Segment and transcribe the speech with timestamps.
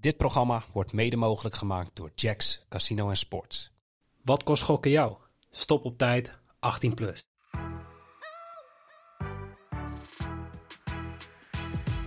[0.00, 3.70] Dit programma wordt mede mogelijk gemaakt door Jacks Casino en Sports.
[4.22, 5.16] Wat kost gokken jou?
[5.50, 7.26] Stop op tijd, 18 plus.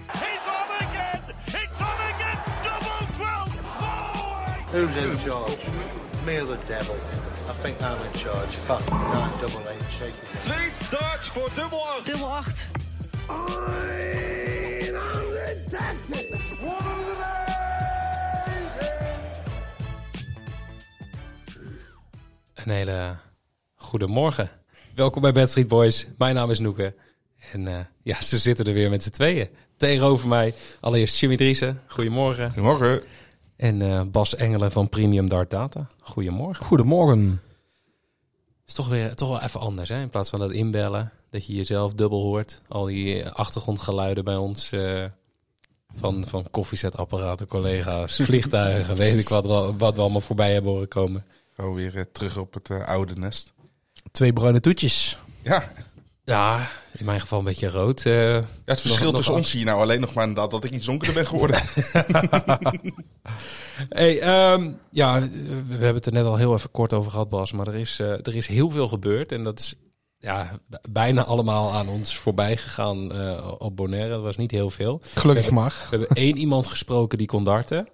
[0.07, 1.21] He's on again!
[1.45, 2.37] It's on again!
[2.63, 3.49] Double 12!
[4.71, 5.57] Who's in charge?
[6.25, 6.95] Me or the devil?
[7.47, 8.55] I think I'm in charge.
[8.55, 10.41] Fuck, nine double eight, shake it.
[10.41, 12.05] Twee darts voor dubbel 8.
[12.05, 12.69] Dubbel 8.
[22.69, 23.15] Een hele
[23.75, 24.49] goede morgen.
[24.95, 26.07] Welkom bij Bad Street Boys.
[26.17, 26.93] Mijn naam is Noeke.
[27.51, 29.49] En eh, ja, ze zitten er weer met z'n tweeën.
[29.77, 31.81] Tegenover mij allereerst Jimmy Driessen.
[31.87, 32.47] Goedemorgen.
[32.47, 33.01] Goedemorgen.
[33.55, 35.87] En eh, Bas Engelen van Premium Dart Data.
[36.01, 36.65] Goedemorgen.
[36.65, 37.41] Goedemorgen.
[38.65, 40.01] is toch, weer, toch wel even anders, hè?
[40.01, 42.61] In plaats van dat inbellen, dat je jezelf dubbel hoort.
[42.67, 44.71] Al die achtergrondgeluiden bij ons.
[44.71, 45.03] eh,
[45.95, 48.95] van, van koffiezetapparaten, collega's, vliegtuigen.
[48.95, 49.45] weet ik wat,
[49.77, 51.25] wat we allemaal voorbij hebben horen komen.
[51.59, 53.53] Gewoon weer eh, terug op het eh, oude nest.
[54.11, 55.17] Twee bruine toetjes.
[55.43, 55.71] Ja,
[56.23, 58.05] Ja, in mijn geval een beetje rood.
[58.05, 58.33] eh.
[58.33, 60.71] ja het verschil nog tussen ons zie je nou alleen nog maar inderdaad dat ik
[60.71, 61.61] iets donkerder ben geworden.
[63.89, 65.19] Hey, ehm, ja,
[65.67, 67.51] we hebben het er net al heel even kort over gehad, Bas.
[67.51, 69.31] Maar er is, er is heel veel gebeurd.
[69.31, 69.75] En dat is
[70.17, 74.09] ja, bijna allemaal aan ons voorbij gegaan eh, op Bonaire.
[74.09, 75.01] Dat was niet heel veel.
[75.13, 75.75] Gelukkig maar.
[75.89, 77.87] We hebben één iemand gesproken die kon darten.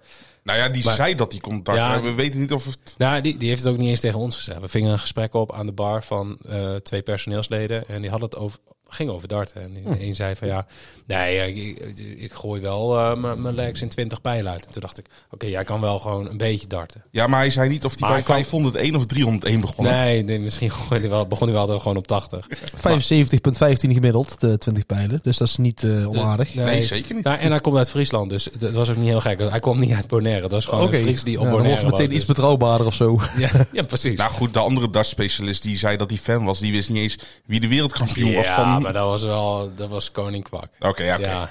[0.46, 2.02] Nou ja, die Maar- zei dat hij kon darten, Ja.
[2.02, 2.94] we weten niet of het...
[2.98, 4.60] Nou, die, die heeft het ook niet eens tegen ons gezegd.
[4.60, 7.88] We vingen een gesprek op aan de bar van eh, twee personeelsleden.
[7.88, 8.58] En die hadden het over,
[8.88, 9.62] ging over darten.
[9.62, 9.92] En Hm.
[9.96, 10.66] die een zei van ja,
[11.06, 11.78] nee, ik,
[12.18, 14.66] ik, gooi wel eh, mijn- mijn legs in 20 pijlen uit.
[14.66, 17.02] En toen dacht ik, oké, jij kan wel gewoon een beetje darten.
[17.10, 19.84] Ja, maar hij zei niet of hij bij hij kan- 501 of 301 begon.
[19.84, 22.46] Nee, nee, misschien gooide hij wel, begon hij wel gewoon op 80.
[22.74, 25.18] 75,15 gemiddeld, de 20 pijlen.
[25.22, 26.54] Dus dat is niet eh, onaardig.
[26.54, 27.24] Nee, zeker niet.
[27.24, 29.40] Nou, en hij komt uit Friesland, dus het, het was ook niet heel gek.
[29.40, 30.40] Hij kwam niet uit Bonaire.
[30.40, 32.86] Dat was gewoon een Fries die op Ja, Bonaire het meteen was, iets dus- betrouwbaarder
[32.86, 33.20] of zo.
[33.36, 34.18] Ja, ja, precies.
[34.18, 37.18] Nou goed, de andere dartspecialist die zei dat hij fan was, die wist niet eens
[37.46, 38.46] wie de wereldkampioen was
[38.76, 38.92] ja, van...
[38.92, 40.70] maar dat was wel, dat was koning kwak.
[40.78, 41.28] Oké, ja, oké.
[41.28, 41.48] Ja.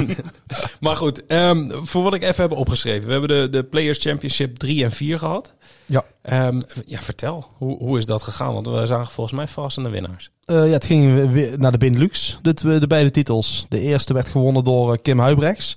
[0.80, 3.06] maar goed, ehm, voor wat ik even heb opgeschreven.
[3.06, 5.52] We hebben de, de Players Championship 3 en 4 gehad.
[5.86, 6.04] Ja.
[6.22, 7.50] Ehm, ja, vertel.
[7.56, 8.52] Hoe, hoe is dat gegaan?
[8.52, 10.30] Want we zagen volgens mij verrassende winnaars.
[10.44, 13.66] Eh, ja, het ging weer naar de Benelux, de, de beide titels.
[13.68, 15.76] De eerste werd gewonnen door eh, Kim Huibrechts.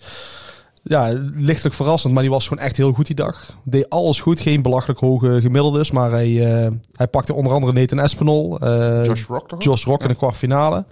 [0.88, 3.58] Ja, lichtelijk verrassend, maar die was gewoon echt heel goed die dag.
[3.64, 5.92] Deed alles goed, geen belachelijk hoge gemiddeldes.
[5.92, 8.59] Maar hij, eh, hij pakte onder andere Nathan Espinol.
[8.59, 9.64] eh, Josh Rock toch?
[9.64, 10.86] Josh Rock in de kwartfinale.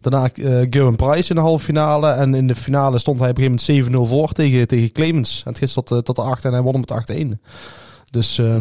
[0.00, 2.08] Daarna eh Gerwin Price in de halve finale.
[2.08, 5.42] En in de finale stond hij op een gegeven moment 7-0 voor tegen, tegen Clemens.
[5.44, 7.40] En het ging tot, tot de 8 en hij won hem met 8-1.
[8.10, 8.58] Dus ehm,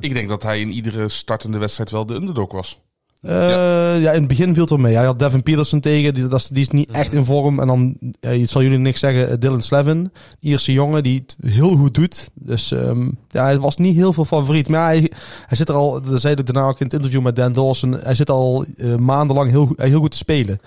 [0.00, 2.80] Ik denk dat hij in iedere startende wedstrijd wel de underdog was.
[3.24, 4.12] Eh, ja.
[4.12, 4.94] in het begin viel het wel mee.
[4.94, 6.14] Hij had Devin Peterson tegen.
[6.14, 7.60] Die, dat is, die is niet echt in vorm.
[7.60, 10.12] En dan, eh, het zal jullie niks zeggen, eh, Dylan Slevin.
[10.40, 12.30] Ierse jongen die het heel goed doet.
[12.34, 14.68] Dus ehm, ja, hij was niet heel veel favoriet.
[14.68, 15.10] Maar hij,
[15.46, 17.92] hij zit er al, dat zei ik daarna ook in het interview met Dan Dawson.
[17.92, 18.64] Hij zit al
[18.98, 20.58] maandenlang heel, goed- heel goed te spelen.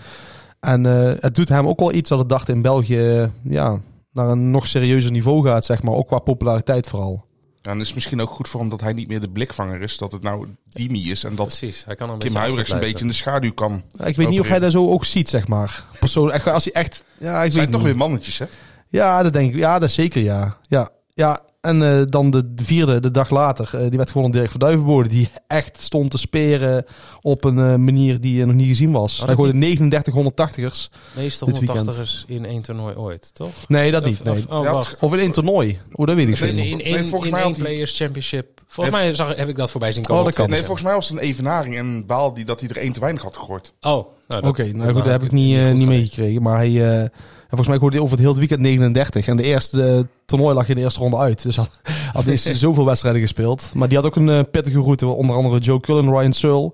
[0.59, 0.83] En
[1.19, 3.79] het doet hem ook wel iets dat het dacht in België ja,
[4.11, 5.93] naar een nog serieuzer niveau gaat, zeg maar.
[5.93, 7.25] Ook qua populariteit vooral.
[7.67, 9.81] Ja, en het is misschien ook goed voor hem dat hij niet meer de blikvanger
[9.81, 9.97] is.
[9.97, 11.83] Dat het nou Dimi is en dat Precies.
[11.85, 13.83] Hij kan een Huibrechts een beetje in de schaduw kan.
[13.91, 15.83] Ja, Ik weet niet of hij dat zo ook ziet, zeg maar.
[15.99, 17.03] Persoonlijk, als hij echt...
[17.17, 17.89] Ja, ik zijn weet toch niet.
[17.89, 18.45] weer mannetjes, hè?
[18.87, 19.57] Ja, dat denk ik.
[19.57, 20.57] Ja, dat zeker, ja.
[20.67, 21.39] Ja, ja.
[21.67, 25.09] En eh, dan de vierde, de dag later, eh, die werd gewoon Dirk van Duivenbode.
[25.09, 26.85] Die echt stond te speren
[27.21, 29.17] op een eh, manier die nog niet gezien was.
[29.17, 30.89] dat hij gooide 39 180ers.
[31.15, 31.95] Meestal dit weekend.
[31.95, 33.49] 180ers in één toernooi ooit, toch?
[33.67, 34.19] Nee, dat niet.
[34.19, 34.49] Of- Nee.
[34.49, 35.03] of- oh.
[35.03, 35.79] Of in één toernooi.
[35.91, 36.63] Oh, dat weet ik Nee, veel.
[36.63, 38.61] In, in, Nee, volgens in mij één Players Championship.
[38.67, 40.23] Volgens mij zag, heb ik dat voorbij zien Oh, komen.
[40.23, 40.49] dat kan.
[40.49, 42.99] Nee, volgens mij was het een evenaring en baal die dat hij er één te
[42.99, 43.73] weinig had gegooid.
[43.81, 46.41] Oh, nou, dat- Oké, nou goed, dan dat heb ik niet, niet meegekregen.
[46.41, 47.09] Maar hij, eh,
[47.47, 49.27] volgens mij gooide hij over het hele weekend 39.
[49.27, 51.43] En de eerste eh, toernooi lag in de eerste ronde uit.
[51.43, 51.69] Dus had,
[52.13, 53.71] had hij zoveel wedstrijden gespeeld.
[53.73, 55.05] Maar die had ook een eh, pittige route.
[55.05, 56.73] Onder andere Joe Cullen, Ryan Searle.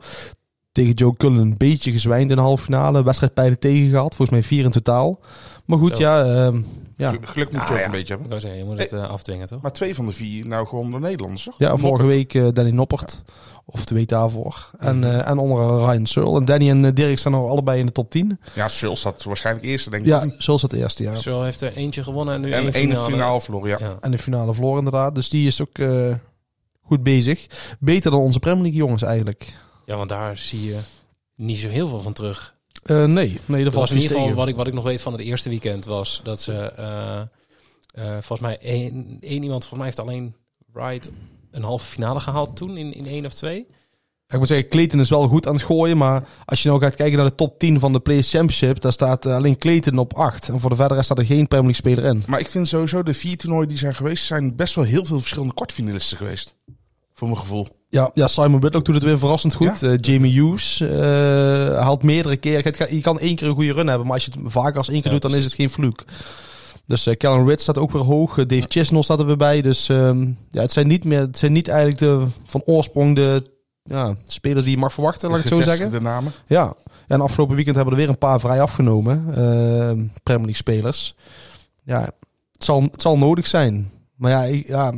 [0.74, 3.04] Tegen Joe Cullen een beetje gezwijnd in de halve finale.
[3.04, 4.16] Wedstrijdpijlen tegen gehad.
[4.16, 5.20] Volgens mij vier in totaal.
[5.66, 6.02] Maar goed, Zo.
[6.04, 6.24] ja...
[6.24, 6.62] ehm,
[6.98, 7.14] ja.
[7.22, 7.86] Geluk moet je Ah, ook ja.
[7.86, 8.42] een beetje hebben.
[8.42, 9.62] zeggen, je moet het eh, afdwingen, toch?
[9.62, 11.56] Maar twee van de vier nou gewoon door Nederlanders, toch?
[11.58, 13.22] ja, vorige week eh, Danny Noppert.
[13.66, 14.70] Of de week daarvoor.
[14.78, 16.38] En, eh, en onder Ryan Searle.
[16.40, 18.40] En Danny en Dirk staan nog allebei in de top 10.
[18.54, 20.08] Ja, Schulz had waarschijnlijk eerste, denk ik.
[20.10, 21.16] Ja, Searle zat eerste, ja.
[21.16, 23.12] Zo heeft er eentje gewonnen en nu En één finale.
[23.12, 23.78] finale verloren, ja.
[23.80, 23.98] Ja.
[24.02, 25.16] En de finale verloren inderdaad.
[25.16, 26.16] Dus die is ook eh,
[26.81, 27.48] goed bezig.
[27.80, 29.54] Beter dan onze Premier League jongens eigenlijk.
[29.85, 30.80] Ja, want daar zie je
[31.35, 32.56] niet zo heel veel van terug.
[32.83, 34.83] Eh, nee, nee, dat Er was in niet ieder geval, wat ik, wat ik nog
[34.83, 36.53] weet van het eerste weekend, was dat ze...
[36.53, 37.21] eh,
[37.94, 40.35] eh, volgens mij één, één iemand, volgens mij heeft alleen
[40.71, 41.12] Wright
[41.51, 43.68] een halve finale gehaald toen in, in één of twee.
[44.27, 45.97] ik moet zeggen, Clayton is wel goed aan het gooien.
[45.97, 48.91] Maar als je nou gaat kijken naar de top 10 van de Players Championship, daar
[48.91, 50.50] staat alleen Clayton op 8.
[50.50, 52.24] En voor de verdere staat er geen Premier League speler in.
[52.27, 55.19] Maar ik vind sowieso de vier toernooien die zijn geweest, zijn best wel heel veel
[55.19, 56.56] verschillende kwartfinalisten geweest.
[57.13, 57.68] Voor mijn gevoel.
[57.94, 59.80] Ja, ja Simon Whitlock doet het weer verrassend goed.
[59.80, 59.88] Ja.
[59.88, 60.90] Eh, Jamie Hughes eh,
[61.80, 62.38] haalt meerdere
[62.75, 64.90] gaat- Je kan één keer een goede run hebben, maar als je het vaker als
[64.90, 66.04] één keer Ja, doet, dan is het geen vloek.
[66.86, 68.36] Dus eh Callum Ritz staat ook weer hoog.
[68.45, 69.62] Dave Chisnell staat er weer bij.
[69.62, 73.51] Dus ehm, ja, het zijn niet meer, het zijn niet eigenlijk de van oorsprong de
[73.84, 75.92] ja, spelers die je mag verwachten, laat ik het zo zeggen.
[75.92, 76.31] De namen.
[76.48, 76.74] Ja.
[77.07, 79.25] En afgelopen weekend hebben er weer een paar vrij afgenomen.
[79.36, 81.16] ehm Premier League spelers.
[81.84, 82.01] Ja,
[82.51, 83.92] het zal, het zal nodig zijn.
[84.16, 84.94] Maar ja, ik, ja,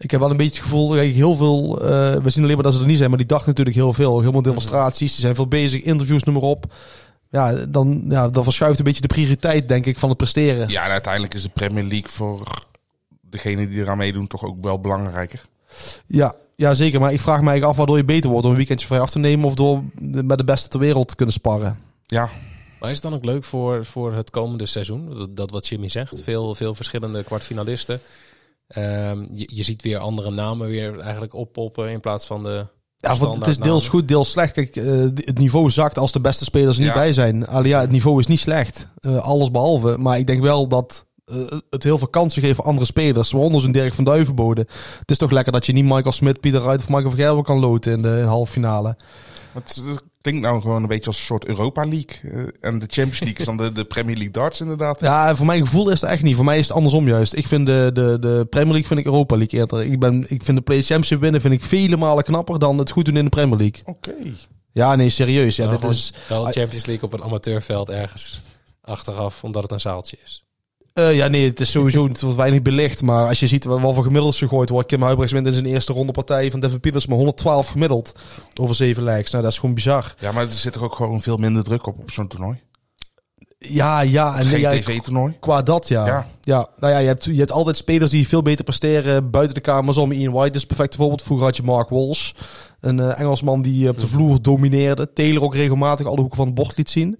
[0.00, 2.64] ik heb wel een beetje het gevoel, kijk, heel veel, eh, we zien alleen maar
[2.64, 4.20] dat ze er niet zijn, maar die dachten natuurlijk heel veel.
[4.20, 6.72] Heel veel demonstraties, die zijn veel bezig, interviews, noem maar op.
[7.30, 10.68] Ja, dan, ja, dan verschuift een beetje de prioriteit, denk ik, van het presteren.
[10.68, 12.64] Ja, en uiteindelijk is de Premier League voor
[13.20, 15.42] degene die eraan meedoen toch ook wel belangrijker.
[16.06, 17.00] Ja, ja, zeker.
[17.00, 19.10] Maar ik vraag me eigenlijk af waardoor je beter wordt door een weekendje vrij af
[19.10, 21.78] te nemen of door met de beste ter wereld te kunnen sparren.
[22.06, 22.28] Ja,
[22.80, 25.14] Maar is het dan ook leuk voor, voor het komende seizoen?
[25.14, 26.20] Dat, dat wat Jimmy zegt.
[26.22, 28.00] Veel, veel verschillende kwartfinalisten.
[28.70, 32.66] Ehm, je, je ziet weer andere namen weer eigenlijk oppoppen in plaats van de.
[32.96, 34.52] Ja, want het is deels goed, deels slecht.
[34.52, 34.84] Kijk, eh,
[35.14, 36.98] het niveau zakt als de beste spelers er niet Ja.
[36.98, 37.46] bij zijn.
[37.46, 38.88] Alleen ja, het niveau is niet slecht.
[39.00, 39.96] Eh, alles behalve.
[39.98, 43.30] Maar ik denk wel dat eh, het heel veel kansen geeft voor andere spelers.
[43.30, 44.60] Waaronder zo'n Dirk van Duivenbode.
[44.98, 47.44] Het is toch lekker dat je niet Michael Smit, Pieter Ruit of Michael van Gerwen
[47.44, 48.96] kan loten in de, in de halve finale.
[49.52, 52.30] het, het klinkt nou gewoon een beetje als een soort Europa League.
[52.32, 55.00] Eh, en de Champions League is dan de, de Premier League darts inderdaad.
[55.00, 56.36] Ja, voor mijn gevoel is het echt niet.
[56.36, 57.36] Voor mij is het andersom juist.
[57.36, 59.82] Ik vind de, de, de Premier League vind ik Europa League eerder.
[59.82, 62.90] Ik, ben, ik vind de Play Championship winnen vind ik vele malen knapper dan het
[62.90, 63.82] goed doen in de Premier League.
[63.84, 64.14] Oké.
[64.72, 65.56] Ja, nee, serieus.
[65.56, 68.42] Ja, Ja, dit is, wel Champions League op een amateurveld ergens
[68.82, 70.44] achteraf, omdat het een zaaltje is.
[71.00, 73.02] Eh, ja, nee, het is sowieso het wordt weinig belicht.
[73.02, 74.88] Maar als je ziet wat wat voor gemiddelds gegooid wordt.
[74.88, 78.12] Kim Huibrechts wint in zijn eerste ronde partij van Devin Pieters met 112 gemiddeld.
[78.60, 79.30] Over zeven lijks.
[79.30, 80.14] Nou, dat is gewoon bizar.
[80.18, 82.60] Ja, maar er zit toch ook gewoon veel minder druk op op zo'n toernooi.
[83.58, 84.38] Ja, ja.
[84.38, 85.36] En Geen ja, tv-toernooi.
[85.40, 86.06] Qua dat, ja.
[86.06, 86.26] Ja.
[86.40, 86.68] ja.
[86.76, 89.96] Nou ja, je hebt, je hebt altijd spelers die veel beter presteren buiten de kamers
[89.96, 90.12] om.
[90.12, 91.22] Ian White is perfect voorbeeld.
[91.22, 92.32] Vroeger had je Mark Walsh.
[92.80, 95.12] Een eh, Engelsman die op de vloer domineerde.
[95.12, 97.18] Taylor ook regelmatig alle hoeken van het bord liet zien.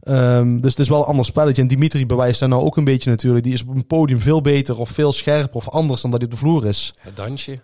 [0.00, 1.62] Ehm, dus het is wel een ander spelletje.
[1.62, 3.44] En Dimitri bewijst daar nou ook een beetje natuurlijk.
[3.44, 6.28] Die is op een podium veel beter of veel scherper of anders dan dat hij
[6.30, 6.94] op de vloer is.
[7.02, 7.60] Het dansje.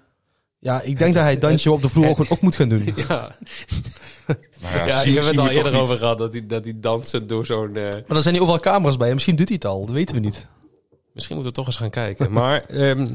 [0.59, 2.85] Ja, ik denk dat hij het dansje op de vloer ook, ook moet gaan doen.
[3.09, 3.37] Ja,
[4.63, 6.47] Nou ja, ja zie- je hebt zien het we al eerder over gehad dat hij,
[6.47, 7.77] dat hij dansen door zo'n...
[7.77, 9.07] eh, Maar dan zijn hier overal camera's bij.
[9.09, 9.87] En misschien doet hij het al.
[9.87, 10.47] Dat weten we niet.
[11.17, 12.33] Misschien moeten we toch eens gaan kijken.
[12.33, 13.09] Maar ehm,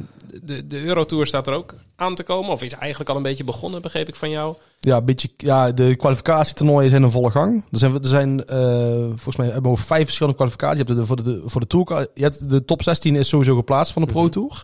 [0.43, 2.51] de, de Eurotour staat er ook aan te komen.
[2.51, 4.55] Of is eigenlijk al een beetje begonnen, begreep ik van jou.
[4.79, 7.65] Ja, een beetje, ja, de kwalificatietoernooien zijn in volle gang.
[7.71, 8.57] Er zijn, er zijn eh,
[9.05, 10.79] volgens mij hebben we over vijf verschillende kwalificaties.
[10.79, 13.55] Je hebt de, voor de, voor de tour, je hebt de top 16 is sowieso
[13.55, 14.63] geplaatst van de Pro Tour.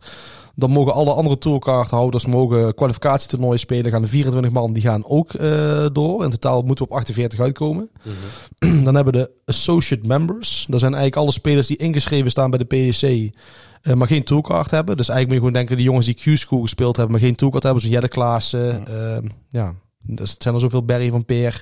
[0.59, 3.92] Dan mogen alle andere tourkaarthouders mogen kwalificatietoernooien spelen.
[3.92, 6.24] Gaan de 24 man, die gaan ook eh, door.
[6.24, 7.89] In totaal moeten we op 48 uitkomen.
[8.83, 10.65] Dan hebben we de associate members.
[10.69, 13.01] Dat zijn eigenlijk alle spelers die ingeschreven staan bij de PDC.
[13.81, 14.98] eh, maar geen tourkaart hebben.
[14.98, 17.63] Dus eigenlijk moet je gewoon denken, die jongens die Q-School gespeeld hebben, maar geen tourkaart
[17.63, 17.81] hebben.
[17.81, 18.88] Zoals Jelle Klaassen.
[18.88, 21.62] eh, ja, dus het zijn er zoveel Barry van Peer.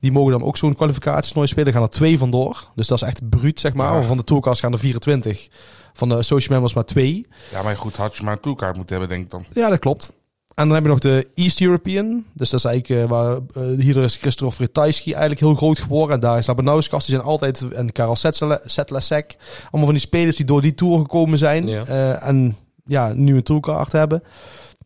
[0.00, 1.72] Die mogen dan ook zo'n kwalificatietoernooi spelen.
[1.72, 2.70] Gaan er twee vandoor.
[2.74, 4.00] Dus dat is echt bruut, zeg maar.
[4.00, 4.06] Ja.
[4.06, 5.48] Van de tourkaart gaan er 24.
[5.92, 7.26] Van de associate members maar twee.
[7.52, 9.44] Ja, maar goed, had je maar een tourkaart moeten hebben, denk ik dan.
[9.62, 10.12] Ja, dat klopt.
[10.54, 12.24] En dan heb je nog de East European.
[12.32, 16.14] Dus dat is eigenlijk eh, waar eh, hier is Christophe Ratajski eigenlijk heel groot geworden.
[16.14, 17.06] En daar is Labanowskas.
[17.06, 18.16] Die zijn altijd, en Karel
[18.64, 19.36] Setlasek.
[19.62, 21.66] Allemaal van die spelers die door die tour gekomen zijn.
[21.66, 21.84] Ja.
[21.84, 24.22] eh, en ja, nu een tourkaart hebben.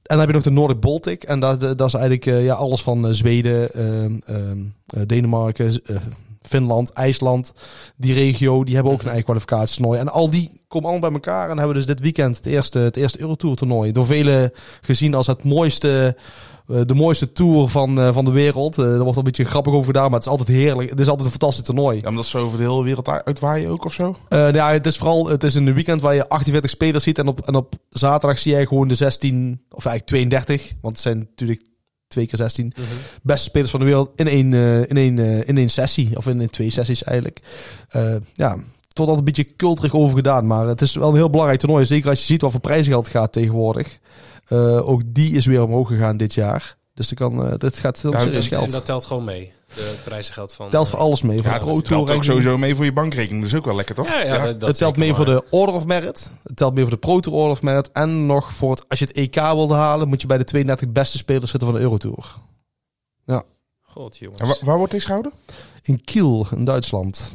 [0.07, 1.23] En dan heb je nog de Nordic Baltic.
[1.23, 5.97] En dat, dat is eigenlijk ja, alles van Zweden, ehm, ehm, eh, Denemarken, eh,
[6.49, 7.53] Finland, IJsland.
[7.97, 9.99] Die regio, die hebben ook een eigen kwalificatietoernooi.
[9.99, 11.51] En al die komen allemaal bij elkaar.
[11.51, 13.93] En hebben dus dit weekend het eerste, het eerste Eurotour toernooi.
[13.93, 14.51] Door velen
[14.81, 16.17] gezien als het mooiste...
[16.69, 18.79] eh, De mooiste tour van, eh, van de wereld.
[18.79, 20.91] Eh, er wordt al een beetje grappig over gedaan, maar het is altijd heerlijk.
[20.91, 22.01] Het is altijd een fantastisch toernooi.
[22.03, 24.17] Ja, omdat ze over de hele wereld uit- uitwaaien ook of zo.
[24.29, 27.19] Nou ja, het is vooral het is een weekend waar je 48 spelers ziet.
[27.19, 30.73] En op, en op zaterdag zie jij gewoon de 16, of eigenlijk 32.
[30.81, 31.63] Want het zijn natuurlijk
[32.09, 32.73] twee keer 16
[33.23, 36.17] beste spelers van de wereld in één, eh, in één, eh, in één sessie.
[36.17, 37.41] Of in, in twee sessies eigenlijk.
[37.89, 40.47] Eh, ja, het wordt altijd een beetje culturig over gedaan.
[40.47, 41.87] Maar het is wel een heel belangrijk toernooi.
[41.87, 43.99] Zeker als je ziet wat voor prijzengeld gaat tegenwoordig.
[44.83, 46.77] Ook die is weer omhoog gegaan dit jaar.
[46.97, 48.65] Dus er kan, eh dit gaat heel Ja, serieus geld.
[48.65, 49.53] en dat telt gewoon mee.
[49.75, 50.71] De prijzengeld van...
[50.71, 51.43] telt voor eh, alles mee.
[51.43, 53.43] Voor Ja, Pro Tour telt ook sowieso mee voor je bankrekening.
[53.43, 54.09] Dat is ook wel lekker, toch?
[54.09, 56.31] Ja, ja, dat, dat het telt mee voor de Order of Merit.
[56.43, 57.93] Het telt mee voor de Pro Tour Order of Merit.
[57.93, 60.89] En nog voor het, als je het EK wilde halen, moet je bij de 32
[60.93, 62.35] beste spelers zitten van de Eurotour.
[63.83, 64.41] God, jongens.
[64.41, 65.33] En wa- waar wordt deze gehouden?
[65.83, 67.33] In Kiel, in Duitsland.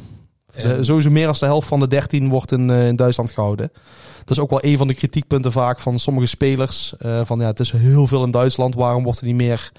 [0.54, 3.70] En- sowieso meer dan de helft van de 13 wordt in, eh, in Duitsland gehouden.
[4.18, 6.94] Dat is ook wel een van de kritiekpunten vaak van sommige spelers.
[6.98, 8.74] eh, van ja, het is heel veel in Duitsland.
[8.74, 9.72] Waarom wordt er niet meer,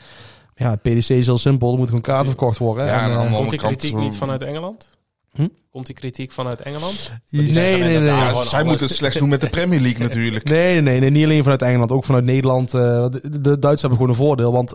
[0.55, 1.71] Ja, PDC is heel simpel.
[1.71, 2.85] Er moeten gewoon kaarten verkocht worden.
[2.85, 4.87] Ja, en, eh, Komt die kritiek niet vanuit Engeland?
[5.33, 5.47] Hm?
[5.71, 7.11] Komt die kritiek vanuit Engeland?
[7.29, 8.03] nee, nee, nee.
[8.03, 10.49] Ja, zij alles- moeten het slechts doen met de Premier League natuurlijk.
[10.49, 12.73] Nee, nee, nee, niet alleen vanuit Engeland, ook vanuit Nederland.
[12.73, 14.73] Eh, de, de Duitsers hebben gewoon een voordeel, want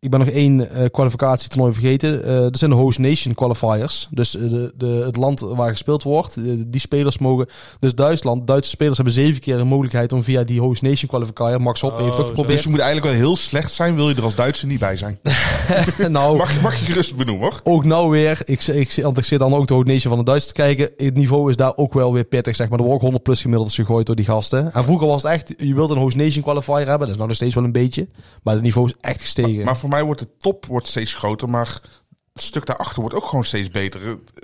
[0.00, 2.24] ik ben nog één eh kwalificatietoernooi vergeten.
[2.24, 4.08] Eh dat zijn de host nation qualifiers.
[4.10, 6.34] Dus eh, de, de, het land waar gespeeld wordt,
[6.70, 7.46] die spelers mogen...
[7.78, 11.60] Dus Duitsland, Duitse spelers hebben zeven keer een mogelijkheid om via die host nation qualifier...
[11.60, 12.26] Max Hoppe Oh, heeft ook zo.
[12.26, 12.62] Dus geprobeerd.
[12.62, 15.18] je moet eigenlijk wel heel slecht zijn, wil je er als Duitser niet bij zijn.
[16.08, 17.60] nou, Mag, je- mag je gerust benoemen hoor.
[17.62, 20.24] ook nou weer, ik, ik, want ik zit dan ook de host nation van de
[20.30, 20.90] Duitsers te kijken.
[20.96, 22.78] Het niveau is daar ook wel weer pittig, zeg maar.
[22.78, 24.72] Er wordt ook 100 plus gemiddelds gegooid door die gasten.
[24.72, 26.98] En vroeger was het echt, je wilt een host nation qualifier hebben.
[26.98, 28.08] Dat is nou nog steeds wel een beetje.
[28.42, 29.64] Maar het niveau is echt gestegen.
[29.64, 31.80] Maar voor mij wordt de top wordt steeds groter, maar
[32.32, 34.00] het stuk daarachter wordt ook gewoon steeds beter.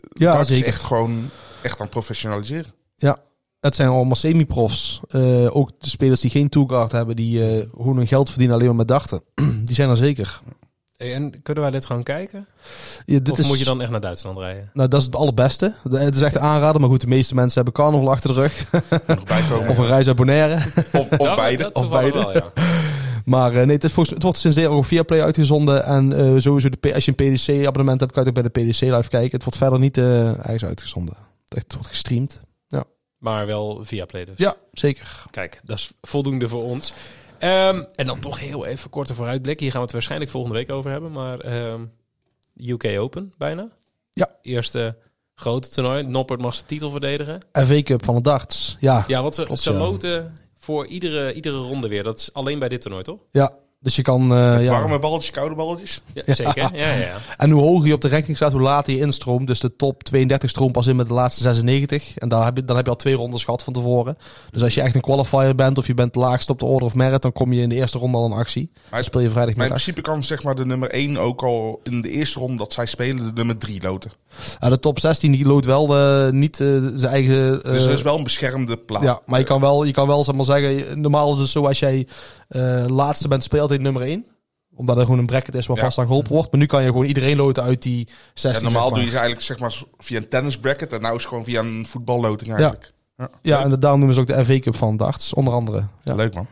[0.08, 1.30] Ja, dat is echt gewoon
[1.62, 2.72] echt aan professionaliseren.
[2.96, 3.18] Ja,
[3.60, 5.00] het zijn allemaal semi-profs.
[5.08, 8.68] Eh, ook de spelers die geen tourcard hebben, die eh gewoon hun geld verdienen alleen
[8.68, 9.22] maar met dachten.
[9.64, 10.40] die zijn er zeker.
[10.96, 12.46] Hey, En kunnen wij dit gewoon kijken?
[13.06, 14.70] Ja, dit of is, moet je dan echt naar Duitsland rijden?
[14.72, 15.74] Nou, dat is het allerbeste.
[15.84, 18.40] De- Het is echt een aanrader, maar goed, de meeste mensen hebben carnaval achter de
[18.40, 18.70] rug.
[19.06, 19.68] Nog bijkomen.
[19.70, 20.54] of een reis uit Bonaire.
[20.92, 21.72] Of, of Ja, beide.
[21.72, 22.18] of beide.
[22.18, 22.52] Wel, ja.
[23.26, 25.84] Maar eh, nee, het, is volgens, het wordt sinds deze ook via Play uitgezonden.
[25.84, 28.70] En eh, sowieso, de, als je een PDC-abonnement hebt, kan je het ook bij de
[28.70, 29.30] PDC live kijken.
[29.30, 31.16] Het wordt verder niet eh ergens uitgezonden.
[31.48, 32.40] Het wordt gestreamd.
[33.18, 34.34] Maar wel via Play dus.
[34.36, 35.24] Ja, zeker.
[35.30, 36.92] Kijk, dat is voldoende voor ons.
[37.38, 39.60] Ehm, en dan toch heel even korte vooruitblik.
[39.60, 41.12] Hier gaan we het waarschijnlijk volgende week over hebben.
[41.12, 41.84] Maar ehm,
[42.56, 43.68] UK Open bijna.
[44.12, 44.30] Ja.
[44.42, 44.98] Eerste
[45.34, 46.02] grote toernooi.
[46.02, 47.40] Noppert mag zijn titel verdedigen.
[47.52, 48.76] FA Cup van de darts.
[48.80, 50.32] Ja, Ja, want ze, ze ja.
[50.66, 52.02] Voor iedere, iedere ronde weer.
[52.02, 53.20] Dat is alleen bij dit toernooi, toch?
[53.30, 53.64] ja.
[53.78, 54.34] Dus je kan...
[54.34, 54.70] eh, ja.
[54.70, 56.00] Warme balletjes, koude balletjes.
[56.14, 56.56] Ja, zeker.
[56.56, 57.16] Ja, ja, ja.
[57.36, 59.46] En hoe hoger je op de ranking staat, hoe later je instroomt.
[59.46, 62.16] Dus de top 32 stroomt pas in met de laatste 96.
[62.18, 64.18] En daar heb je, dan heb je al twee rondes gehad van tevoren.
[64.50, 66.94] Dus als je echt een qualifier bent of je bent laagst op de order of
[66.94, 68.70] merit, dan kom je in de eerste ronde al in actie.
[68.90, 72.00] Dan speel je Maar in principe kan zeg maar de nummer 1 ook al in
[72.00, 74.12] de eerste ronde dat zij spelen de nummer 3 loten.
[74.60, 77.62] Ja, de top 16 die loopt wel eh, niet eh, zijn eigen...
[77.64, 79.04] eh, Dus er is wel een beschermde plaats.
[79.04, 81.66] ja, maar je kan wel, je kan wel zeg maar zeggen, normaal is het zo
[81.66, 82.06] als jij
[82.48, 84.26] eh, laatste bent, speelt nummer 1
[84.74, 85.82] omdat er gewoon een bracket is waar Ja.
[85.82, 86.50] vast aan geholpen wordt.
[86.50, 88.52] Maar nu kan je gewoon iedereen loten uit die 16.
[88.52, 88.90] Ja, normaal zeg maar.
[88.90, 91.44] doe je ze eigenlijk zeg maar via een tennis bracket en nou is het gewoon
[91.44, 92.92] via een voetballoting eigenlijk.
[93.16, 95.86] Ja, Ja, en daarom noemen ze ook de FA Cup van darts, onder andere.
[96.04, 96.14] Ja.
[96.14, 96.46] leuk man.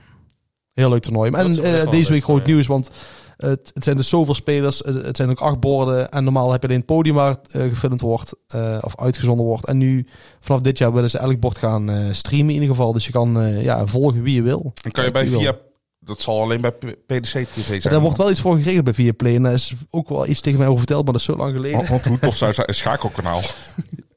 [0.73, 1.31] Heel leuk toernooi.
[1.31, 2.53] En eh, wel deze week groot ja.
[2.53, 2.91] nieuws, want
[3.37, 4.79] het, het zijn dus zoveel spelers.
[4.79, 6.11] Het, het zijn ook acht borden.
[6.11, 9.47] En normaal heb je alleen het podium waar het eh, gefilmd wordt eh, of uitgezonden
[9.47, 9.67] wordt.
[9.67, 10.07] En nu,
[10.41, 12.93] vanaf dit jaar, willen ze elk bord gaan eh, streamen in ieder geval.
[12.93, 14.73] Dus je kan eh, ja, volgen wie je wil.
[14.83, 15.57] Dan kan je bij via,
[16.05, 17.81] dat zal alleen bij P- PDC TV zijn.
[17.95, 19.35] Daar wordt wel iets voor geregeld bij Viaplay.
[19.35, 21.53] En daar is ook wel iets tegen mij over verteld, maar dat is zo lang
[21.55, 21.77] geleden.
[21.77, 23.41] Want, want hoe tof zou zijn een schakelkanaal?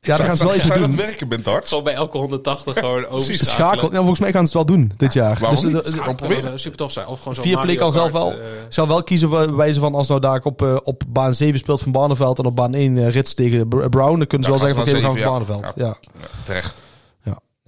[0.02, 1.06] ja, daar gaan ze wel iets Zou mee dat doen.
[1.08, 1.68] werken, bent?
[1.68, 3.46] Gewoon bij elke 180 gewoon overschakelen.
[3.48, 5.38] Schakel, ja, volgens mij gaan ze het wel doen dit jaar.
[5.40, 5.82] Waarom dus, niet?
[5.94, 6.42] eh, Gewoon proberen.
[6.42, 7.08] zou super tof zijn.
[7.08, 8.32] Of gewoon zo Viaplay kan zelf wel.
[8.32, 8.38] Ik
[8.70, 11.82] zal wel kiezen bij wijze van als nou daar op, eh, op baan 7 speelt
[11.82, 14.60] van Barneveld en op baan 1 eh, rits tegen Br- Brown, dan kunnen ze wel
[14.68, 15.74] zeggen ze van oké, we gaan zeven, Barneveld.
[15.76, 15.86] Ja.
[15.86, 16.76] Ja, terecht.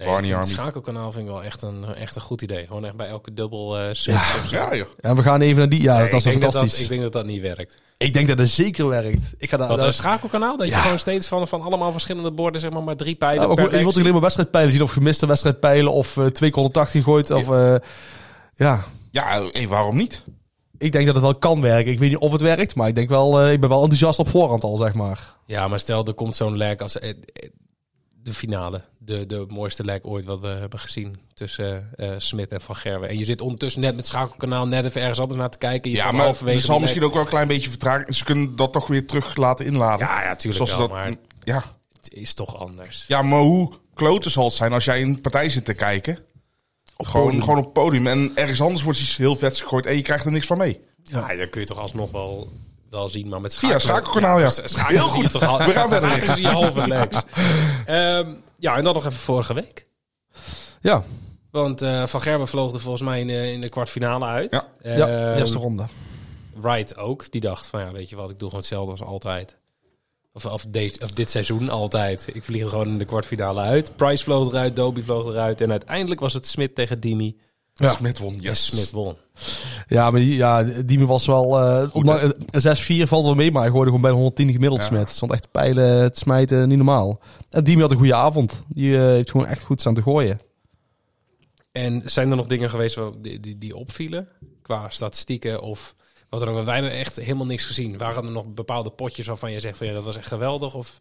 [0.00, 2.66] Nee, Barney ik vind het schakelkanaal vind ik wel echt een, echt een goed idee.
[2.66, 4.20] Gewoon echt bij elke dubbel eh set Ja.
[4.20, 4.56] of zo.
[4.56, 4.86] Ja, joh.
[5.00, 5.82] En we gaan even naar die.
[5.82, 6.72] Ja, Nee, dat is ik, denk dat fantastisch.
[6.72, 7.76] dat, ik denk dat dat niet werkt.
[7.96, 9.34] Ik denk dat het zeker werkt.
[9.38, 9.68] Ik ga daar.
[9.68, 10.56] Wat daar- een schakelkanaal?
[10.56, 10.80] Dat je Ja.
[10.80, 13.82] gewoon steeds van, van allemaal verschillende borden, zeg maar, maar drie pijlen Ja, maar je
[13.82, 17.30] wilt alleen maar wedstrijdpijlen zien of gemiste wedstrijdpijlen of eh 2 keer 180 gegooid.
[17.30, 17.74] Of, eh,
[18.54, 20.24] ja, Ja, hey, waarom niet?
[20.78, 21.92] ik denk dat het wel kan werken.
[21.92, 24.18] Ik weet niet of het werkt, maar ik denk wel, eh, ik ben wel enthousiast
[24.18, 25.34] op voorhand al, zeg maar.
[25.46, 27.14] Ja, maar stel er komt zo'n leg als eh, eh,
[28.22, 28.82] de finale.
[28.98, 33.08] De, de mooiste leg ooit wat we hebben gezien tussen eh Smit en Van Gerwen.
[33.08, 35.90] En je zit ondertussen net met schakelkanaal net even ergens anders naar te kijken.
[35.90, 38.16] Je Ja, maar er zal misschien ook wel een klein beetje vertraging.
[38.16, 40.06] Ze kunnen dat toch weer terug laten inladen.
[40.06, 41.76] Ja, ja, tuurlijk Zoals ze wel, dat, maar ja.
[41.92, 43.04] het is toch anders.
[43.08, 46.18] ja, maar hoe kloten zal het zijn als jij in een partij zit te kijken?
[47.06, 47.42] gewoon, podium.
[47.42, 48.06] gewoon op het podium.
[48.06, 50.80] En ergens anders wordt iets heel vets gegooid en je krijgt er niks van mee.
[51.02, 52.48] Ja, dan kun je toch alsnog wel,
[52.90, 53.94] wel zien, maar met Via schakelen...
[53.96, 54.48] schakelkanaal, ja.
[54.48, 55.30] Schakelen Heel goed.
[55.40, 56.10] toch al, We gaan verder.
[56.10, 57.22] schakelen zie je halve legs.
[57.86, 59.86] Ehm, ja, en dan nog even vorige week.
[60.80, 61.04] Ja,
[61.50, 64.50] Want eh, Van Gerben vloog er volgens mij in de, in de kwartfinale uit.
[64.50, 64.68] Ja.
[64.82, 65.86] ja Ehm, eerste ronde.
[66.54, 67.30] Wright ook.
[67.30, 69.58] Die dacht van ja, weet je wat, ik doe gewoon hetzelfde als altijd.
[70.32, 72.28] Of, of, deze, of dit seizoen altijd.
[72.32, 73.96] Ik vlieg er gewoon in de kwartfinale uit.
[73.96, 75.60] Price vloog eruit, Dobie vloog eruit.
[75.60, 77.36] En uiteindelijk was het Smit tegen Dimi.
[77.74, 77.90] Ja.
[77.90, 78.66] Smit won, yes.
[78.66, 79.16] Smit won.
[79.88, 81.58] Ja, maar die, ja, die was wel...
[81.60, 84.86] eh ondanks- eh, 6-4 valt wel mee, maar hij gooide gewoon bij 110 gemiddeld Ja.
[84.86, 85.10] Smit.
[85.10, 87.20] Stond echt pijlen te smijten, niet normaal.
[87.50, 88.62] En had een goede avond.
[88.68, 90.40] Die eh, heeft gewoon echt goed staan te gooien.
[91.72, 94.28] En zijn er nog dingen geweest waar- die, die, die opvielen?
[94.62, 95.94] Qua statistieken of...
[96.28, 97.98] Wat er ook, wij hebben echt helemaal niks gezien.
[97.98, 100.74] Waren er nog bepaalde potjes waarvan je zegt van ja, dat was echt geweldig?
[100.74, 101.00] Of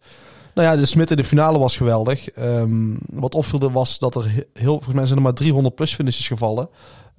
[0.60, 2.30] Nou ja, de Smit in de finale was geweldig.
[2.30, 5.94] Ehm, wat opvielde was dat er he- heel, volgens mij zijn er maar 300 plus
[5.96, 6.70] finishes gevallen.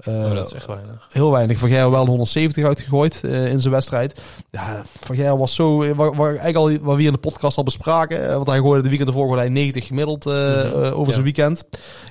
[0.07, 1.07] Oh, dat is echt weinig.
[1.13, 1.59] heel weinig.
[1.59, 4.21] Van Gerwen wel een 170 uitgegooid eh, in zijn wedstrijd.
[4.51, 7.57] Ja, Van Gerwen was zo, eh, waar, waar eigenlijk al, wat we in de podcast
[7.57, 10.35] al bespraken, want hij gooide de weekend ervoor gooide hij 90 gemiddeld Mhm.
[10.77, 11.13] over Ja.
[11.13, 11.63] zijn weekend.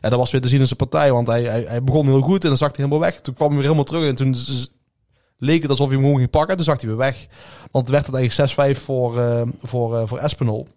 [0.01, 2.21] Ja, dat was weer te zien in zijn partij, want hij, hij, hij begon heel
[2.21, 3.21] goed en dan zakte hij helemaal weg.
[3.21, 4.35] Toen kwam hij weer helemaal terug en toen
[5.37, 6.55] leek het alsof hij hem gewoon ging pakken.
[6.55, 7.27] Toen zag hij weer weg.
[7.71, 9.19] Want het werd het eigenlijk 6-5 voor,
[9.63, 10.67] voor, voor Espinol.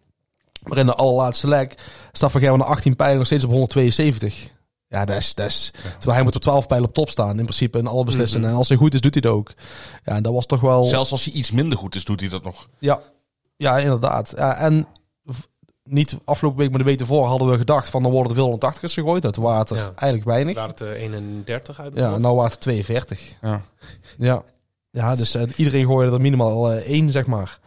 [0.62, 1.69] Maar in de allerlaatste leg
[2.12, 4.50] staat Van Gerwen na 18 pijlen nog steeds op 172.
[4.88, 7.45] Ja, dat is, dat is, terwijl hij moet op 12 pijlen op top staan, in
[7.45, 8.49] principe, in alle beslissingen.
[8.50, 9.52] En als hij goed is, doet hij het ook.
[10.04, 10.85] Ja, en dat was toch wel...
[10.85, 12.69] Zelfs als hij iets minder goed is, doet hij dat nog.
[12.78, 13.00] Ja,
[13.57, 14.33] ja inderdaad.
[14.37, 14.87] Ja, en
[15.85, 18.59] niet afgelopen week, maar de week ervoor hadden we gedacht van dan worden er veel
[18.73, 19.23] 180ers gegooid.
[19.23, 19.92] Dat waren het er Ja.
[19.97, 20.54] eigenlijk weinig.
[20.54, 21.95] Waren het er 31 uit?
[21.95, 23.37] Ja, nou waren het 42.
[23.42, 23.61] Ja.
[24.19, 24.42] Ja,
[24.90, 27.59] ja dus eh, iedereen gooide er minimaal eh, één, zeg maar.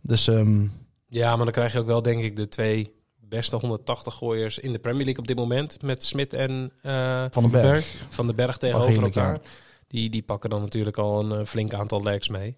[0.00, 0.66] Dus ehm,
[1.08, 4.72] Ja, maar dan krijg je ook wel denk ik de twee beste 180 gooiers in
[4.72, 5.82] de Premier League op dit moment.
[5.82, 7.94] Met Smit en eh, Van den Berg.
[8.08, 9.40] Van den Berg tegenover elkaar.
[9.86, 12.56] Die, die pakken dan natuurlijk al een eh, flink aantal legs mee.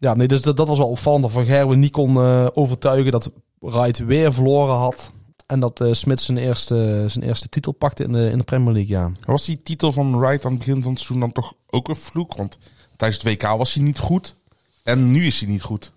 [0.00, 3.12] Ja, nee, dus dat, dat was wel opvallend dat Van Gerwen niet kon eh, overtuigen
[3.12, 5.10] dat Wright weer verloren had.
[5.46, 8.72] En dat eh Smit zijn eerste, zijn eerste titel pakte in de, in de Premier
[8.72, 9.12] League, ja.
[9.24, 11.96] Was die titel van Wright aan het begin van het seizoen dan toch ook een
[11.96, 12.36] vloek?
[12.36, 12.58] Want
[12.96, 14.34] tijdens het WK was hij niet goed.
[14.82, 15.92] En nu is hij niet goed.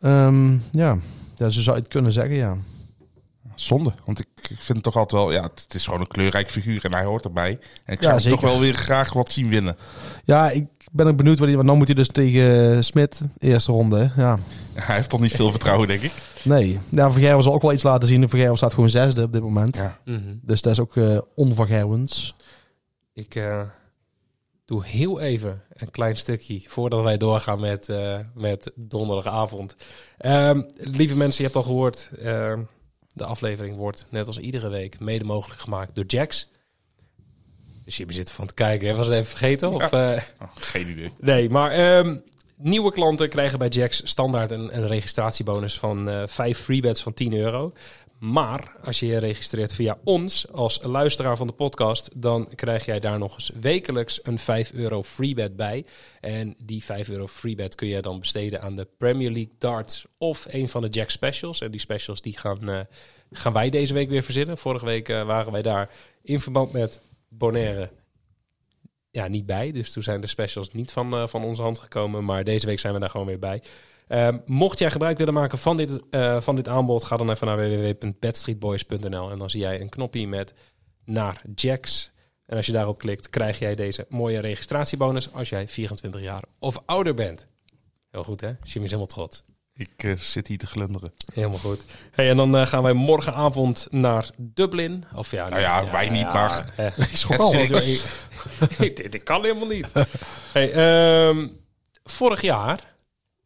[0.00, 0.96] Ehm, ja.
[1.36, 2.56] ja, zo zou je het kunnen zeggen, ja.
[3.54, 3.92] Zonde.
[4.04, 5.32] Want ik, ik vind het toch altijd wel...
[5.32, 7.58] Ja, het, is gewoon een kleurrijk figuur en hij hoort erbij.
[7.84, 9.76] En ik Ja, zou hem toch wel weer graag wat zien winnen.
[10.24, 13.72] Ja, ik ben ook benieuwd, wat hij- want dan moet hij dus tegen Smit, eerste
[13.72, 14.10] ronde.
[14.16, 14.38] Ja,
[14.74, 16.12] Hij heeft toch niet veel vertrouwen, denk ik.
[16.44, 16.78] nee.
[16.90, 18.28] Ja, Van Gerwen zal ook wel iets laten zien.
[18.28, 19.76] Van Gerwen staat gewoon zesde op dit moment.
[19.76, 19.98] Ja.
[20.42, 22.34] Dus dat is ook eh onvan Gerwens.
[23.14, 23.60] Ik eh,
[24.70, 29.76] doe heel even een klein stukje voordat wij doorgaan met, eh, met donderdagavond.
[30.18, 32.62] Ehm, lieve mensen, je hebt al gehoord, ehm,
[33.12, 36.48] de aflevering wordt net als iedere week mede mogelijk gemaakt door Jax.
[37.84, 38.94] Dus je zit van te kijken, hè?
[38.94, 39.72] was het even vergeten?
[39.72, 41.12] Of, eh, Oh, geen idee.
[41.20, 42.18] Nee, maar ehm,
[42.56, 47.34] nieuwe klanten krijgen bij Jax standaard een, een registratiebonus van eh 5 freebets van 10
[47.34, 47.72] euro.
[48.20, 53.00] Maar als je je registreert via ons als luisteraar van de podcast, dan krijg jij
[53.00, 55.84] daar nog eens wekelijks een 5 euro freebet bij.
[56.20, 60.46] En die 5 euro freebet kun je dan besteden aan de Premier League darts of
[60.48, 61.60] een van de Jack specials.
[61.60, 62.80] En die specials die gaan, eh,
[63.30, 64.58] gaan wij deze week weer verzinnen.
[64.58, 65.90] Vorige week eh, waren wij daar
[66.22, 67.90] in verband met Bonaire
[69.10, 69.72] ja, niet bij.
[69.72, 72.24] Dus toen zijn de specials niet van, eh, van onze hand gekomen.
[72.24, 73.62] Maar deze week zijn we daar gewoon weer bij.
[74.10, 77.46] Ehm, mocht jij gebruik willen maken van dit, eh, van dit aanbod, ga dan even
[77.46, 80.54] naar www.bedstreetboys.nl en dan zie jij een knopje met
[81.04, 82.12] naar Jacks.
[82.46, 86.82] En als je daarop klikt, krijg jij deze mooie registratiebonus als jij 24 jaar of
[86.86, 87.46] ouder bent.
[88.10, 88.46] Heel goed, hè?
[88.46, 89.42] Jimmy is helemaal trots.
[89.74, 91.12] Ik eh, zit hier te glunderen.
[91.32, 91.84] Helemaal goed.
[92.10, 95.04] Hey, en dan eh, gaan wij morgenavond naar Dublin.
[95.14, 97.52] Of ja, Nou ja, wij niet, maar- Ik schrok
[99.10, 99.92] dit kan helemaal niet.
[100.52, 101.48] Hey, ehm,
[102.04, 102.89] vorig jaar,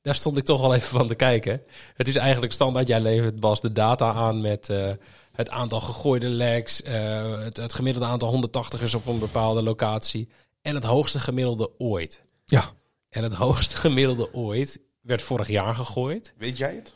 [0.05, 1.63] daar stond ik toch al even van te kijken.
[1.95, 4.91] Het is eigenlijk standaard, jij levert Bas de data aan met eh,
[5.33, 10.29] het aantal gegooide legs, eh, het, het gemiddelde aantal 180ers op een bepaalde locatie
[10.63, 12.23] en het hoogste gemiddelde ooit.
[12.45, 12.71] Ja.
[13.09, 16.35] En het hoogste gemiddelde ooit werd vorig jaar gegooid.
[16.39, 16.95] Weet jij het?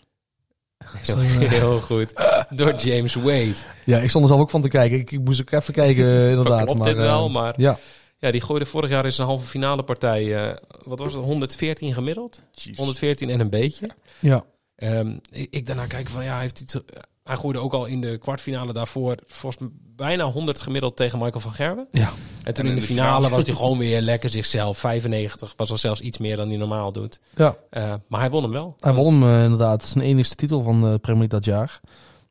[1.06, 2.12] Heel, heel goed.
[2.50, 3.54] Door James Wade.
[3.84, 4.98] Ja, ik stond er zelf ook van te kijken.
[4.98, 6.64] Ik, ik moest ook even kijken, inderdaad.
[6.64, 7.78] Klopt maar, dit wel, eh, maar- Ja,
[8.18, 11.92] Ja, die gooide vorig jaar in zijn halve finale partij, eh, wat was het, 114
[11.92, 12.40] gemiddeld?
[12.52, 12.76] Jezus.
[12.76, 13.90] 114 en een beetje.
[14.20, 14.44] ja.
[14.76, 16.80] Ehm, ik, ik daarna kijk van, ja, hij heeft iets, eh,
[17.24, 21.40] hij gooide ook al in de kwartfinale daarvoor volgens mij bijna 100 gemiddeld tegen Michael
[21.40, 21.88] van Gerwen.
[21.92, 22.12] ja.
[22.44, 23.36] En toen En in in de de finale, finale.
[23.36, 24.78] was hij gewoon weer lekker zichzelf.
[24.78, 27.20] 95 was al zelfs iets meer dan hij normaal doet.
[27.36, 27.56] ja.
[27.70, 28.74] Eh, maar hij won hem wel.
[28.80, 29.84] Hij won hem inderdaad.
[29.84, 31.80] Zijn enigste titel van de Premier League dat jaar.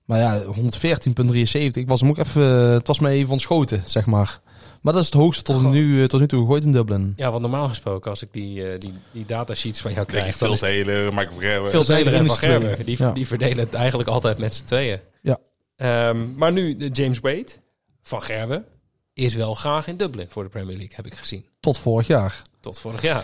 [0.06, 1.82] Maar ja, 114,73.
[1.82, 2.44] Ik was hem ook even...
[2.72, 4.40] Het was mij even ontschoten, zeg maar.
[4.82, 5.72] Maar dat is het hoogste tot Goh.
[5.72, 7.14] nu, eh, tot nu toe gegooid in Dublin.
[7.16, 10.58] Ja, want normaal gesproken, als ik die, eh, die, die datasheets van jou krijg, dan
[10.58, 11.66] veel delen, Michael.
[11.66, 12.86] Veel Taylor en Van.
[12.86, 13.12] Die, Ja.
[13.12, 15.00] die verdelen het eigenlijk altijd met z'n tweeën.
[15.22, 15.38] Ja.
[15.76, 17.48] Ehm, maar nu, de James Wade
[18.02, 18.66] van Gerwen
[19.14, 21.46] is wel graag in Dublin voor de Premier League, heb ik gezien.
[21.60, 22.42] Tot vorig jaar.
[22.60, 23.24] Tot vorig jaar.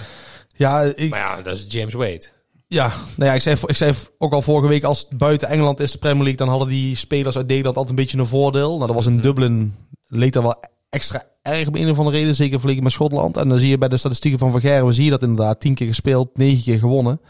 [0.56, 2.24] Ja, ik, Maar ja, dat is James Wade.
[2.68, 5.80] ja, nou ja ik, zei, ik zei ook al vorige week, als het buiten Engeland
[5.80, 8.74] is de Premier League, dan hadden die spelers uit Nederland altijd een beetje een voordeel.
[8.76, 9.76] Nou, dat was in Dublin,
[10.08, 13.38] leek dat wel extra erg om een of andere reden, zeker vergeleken met Schotland.
[13.38, 15.76] En dan zie je bij de statistieken van Van Gerwen, zie je dat inderdaad, tien
[15.76, 17.22] keer gespeeld, negen keer gewonnen.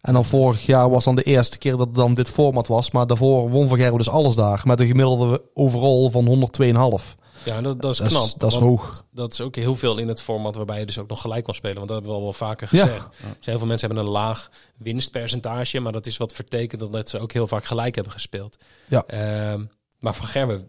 [0.00, 2.90] En dan vorig jaar was dan de eerste keer dat het dan dit format was.
[2.90, 4.62] Maar daarvoor won Van Gerwen dus alles daar.
[4.64, 7.16] Met een gemiddelde overall van 102,5.
[7.44, 8.28] Ja, dat, dat is Dat is- knap.
[8.38, 9.04] dat is want hoog.
[9.12, 11.54] Dat is ook heel veel in het format waarbij je dus ook nog gelijk kan
[11.54, 11.76] spelen.
[11.76, 12.84] Want dat hebben we al wel vaker Ja.
[12.84, 13.08] gezegd.
[13.36, 15.80] Dus heel veel mensen hebben een laag winstpercentage.
[15.80, 18.56] Maar dat is wat vertekend omdat ze ook heel vaak gelijk hebben gespeeld.
[18.88, 19.04] Ja.
[19.06, 19.64] Ehm,
[19.98, 20.66] maar Van Gerwen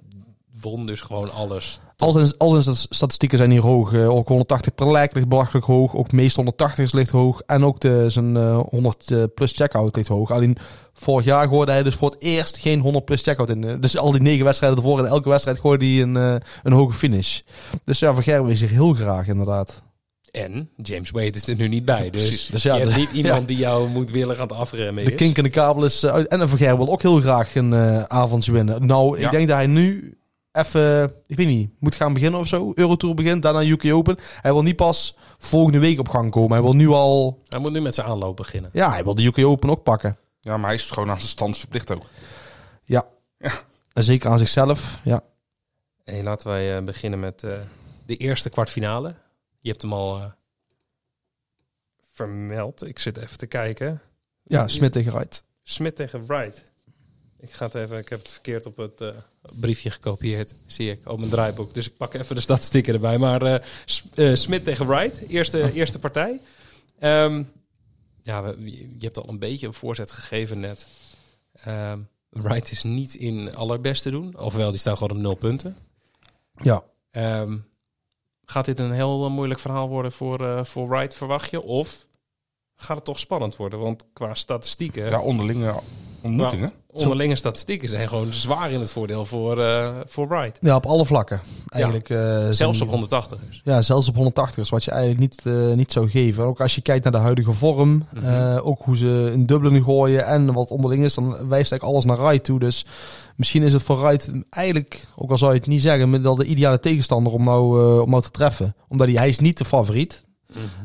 [0.62, 1.80] won dus gewoon alles.
[1.98, 3.94] Al zijn, al zijn stat- statistieken zijn hier hoog.
[3.94, 5.96] Eh, ook 180 per lijk ligt belachelijk hoog.
[5.96, 7.42] Ook de meeste 180 ligt hoog.
[7.46, 10.32] En ook de, zijn eh, 100 eh, plus checkout ligt hoog.
[10.32, 10.58] Alleen
[10.94, 13.64] vorig jaar gooide hij dus voor het eerst geen 100 plus checkout in.
[13.64, 16.74] Eh, Dus al die negen wedstrijden ervoor en elke wedstrijd gooide hij een, eh, een
[16.74, 17.40] hoge finish.
[17.84, 19.82] Dus ja, Van Gerwen is hier heel graag inderdaad.
[20.32, 22.10] En James Wade is er nu niet bij.
[22.10, 22.46] Dus.
[22.46, 23.46] Dus ja, je hebt niet iemand ja.
[23.48, 25.06] die jou moet willen gaan afremmen.
[25.06, 25.18] De is.
[25.18, 26.28] kink in de kabel is eh, uit.
[26.28, 28.86] En Van Gerwen wil ook heel graag een eh avondje winnen.
[28.86, 29.26] Nou, Ja.
[29.26, 30.18] ik denk dat hij nu
[30.54, 32.72] even, ik weet niet, moet gaan beginnen of zo.
[32.76, 34.18] Eurotour begint, daarna UK Open.
[34.42, 36.52] Hij wil niet pas volgende week op gang komen.
[36.52, 38.70] Hij wil nu al, Hij moet nu met zijn aanloop beginnen.
[38.74, 40.18] ja, hij wil de UK Open ook pakken.
[40.40, 42.04] Ja, maar hij is gewoon aan zijn stand verplicht ook.
[42.84, 43.08] Ja.
[43.94, 45.22] En zeker aan zichzelf, ja.
[46.04, 47.60] Hey, laten wij eh, beginnen met eh,
[48.06, 49.16] de eerste kwartfinale.
[49.60, 50.26] Je hebt hem al eh,
[52.12, 52.84] vermeld.
[52.86, 54.02] Ik zit even te kijken.
[54.44, 55.44] Ja, Smit tegen Wright.
[55.64, 56.64] Smit tegen Wright.
[57.44, 57.98] Ik ga het even.
[57.98, 59.08] Ik heb het verkeerd op het eh,
[59.60, 60.54] briefje gekopieerd.
[60.66, 61.74] Zie ik op mijn draaiboek.
[61.74, 63.18] Dus ik pak even de statistieken erbij.
[63.18, 63.60] Maar eh
[64.16, 65.28] eh, Smit tegen Wright.
[65.28, 66.40] Eerste, eerste partij.
[67.00, 67.44] Ehm,
[68.22, 68.64] ja, we-
[69.00, 70.88] je hebt al een beetje een voorzet gegeven net.
[71.54, 74.38] Ehm, Wright is niet in allerbeste doen.
[74.40, 75.76] Ofwel, die staat gewoon op nul punten.
[76.62, 76.84] Ja.
[77.12, 77.58] Ehm,
[78.46, 81.62] gaat dit een heel moeilijk verhaal worden voor, eh, voor Wright, verwacht je?
[81.62, 82.06] Of
[82.76, 83.80] gaat het toch spannend worden?
[83.80, 85.80] Want qua statistieken, Ja, onderlinge
[86.24, 86.72] ontmoetingen.
[86.92, 90.58] onderlinge statistieken zijn gewoon zwaar in het voordeel voor, eh, voor Wright.
[90.62, 91.42] Ja, op alle vlakken.
[91.68, 93.62] Eigenlijk, eh, Zelfs op 180 dus.
[93.64, 96.44] Ja, zelfs op 180 is wat je eigenlijk niet, eh, niet zou geven.
[96.44, 98.26] Ook als je kijkt naar de huidige vorm, Mhm.
[98.26, 102.06] eh, ook hoe ze in Dublin gooien en wat onderling is, dan wijst eigenlijk alles
[102.06, 102.60] naar Wright toe.
[102.60, 102.86] Dus
[103.36, 106.36] misschien is het voor Wright eigenlijk, ook al zou je het niet zeggen, met wel
[106.36, 108.76] de ideale tegenstander om nou, eh, om nou te treffen.
[108.88, 110.24] Omdat hij, hij is niet de favoriet.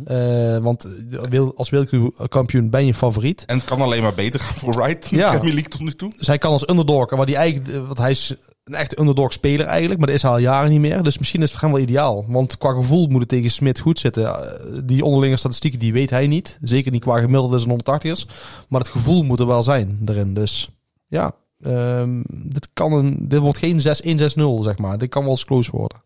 [0.04, 3.44] Eh, want eh, wil- als wereldkampioen ben je favoriet.
[3.46, 5.08] En het kan alleen maar beter gaan voor Wright.
[5.08, 5.28] Ja.
[5.30, 6.12] Premier League tot nu toe.
[6.16, 9.32] Dus hij kan als underdog, wat hij eigenlijk, eh, want hij is een echte underdog
[9.32, 11.02] speler eigenlijk, maar dat is hij al jaren niet meer.
[11.02, 12.24] Dus misschien is het voor hem wel ideaal.
[12.28, 14.24] Want qua gevoel moet het tegen Smit goed zitten.
[14.26, 16.58] Eh, Die onderlinge statistieken, die weet hij niet.
[16.62, 18.26] Zeker niet qua gemiddelde en 180ers.
[18.68, 20.34] Maar het gevoel moet er wel zijn erin.
[20.34, 20.68] Dus
[21.06, 24.98] ja, ehm, dit, kan een, dit wordt geen 6-1-6-0, zeg maar.
[24.98, 25.98] Dit kan wel eens close worden.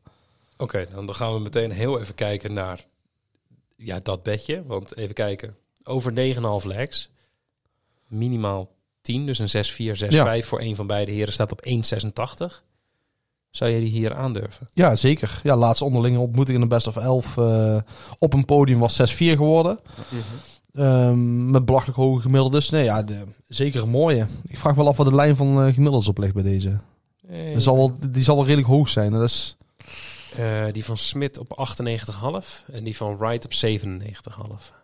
[0.57, 2.87] Oké, dan dan gaan we meteen heel even kijken naar
[3.85, 4.63] ja, dat bedje.
[4.67, 7.11] Want even kijken, over 9,5 legs.
[8.09, 9.99] Minimaal 10, dus een 6-4,
[10.45, 12.63] 6-5 voor een van beide heren staat op 1,86.
[13.51, 14.69] Zou jij die hier aandurven?
[14.71, 15.41] Ja, zeker.
[15.43, 17.77] Ja, laatste onderlinge ontmoeting in de best of 11 eh,
[18.19, 19.79] op een podium was 6-4 geworden.
[20.73, 22.71] Ehm, met belachelijk hoge gemiddeldes.
[22.71, 24.27] Nee, ja, de, zeker een mooie.
[24.45, 26.79] Ik vraag me wel af wat de lijn van eh gemiddeldes op ligt bij deze.
[27.53, 29.13] Dat zal wel, die zal wel redelijk hoog zijn.
[29.13, 29.57] Dat is,
[30.37, 34.81] eh, die van Smit op 98,5 en die van Wright op 97,5.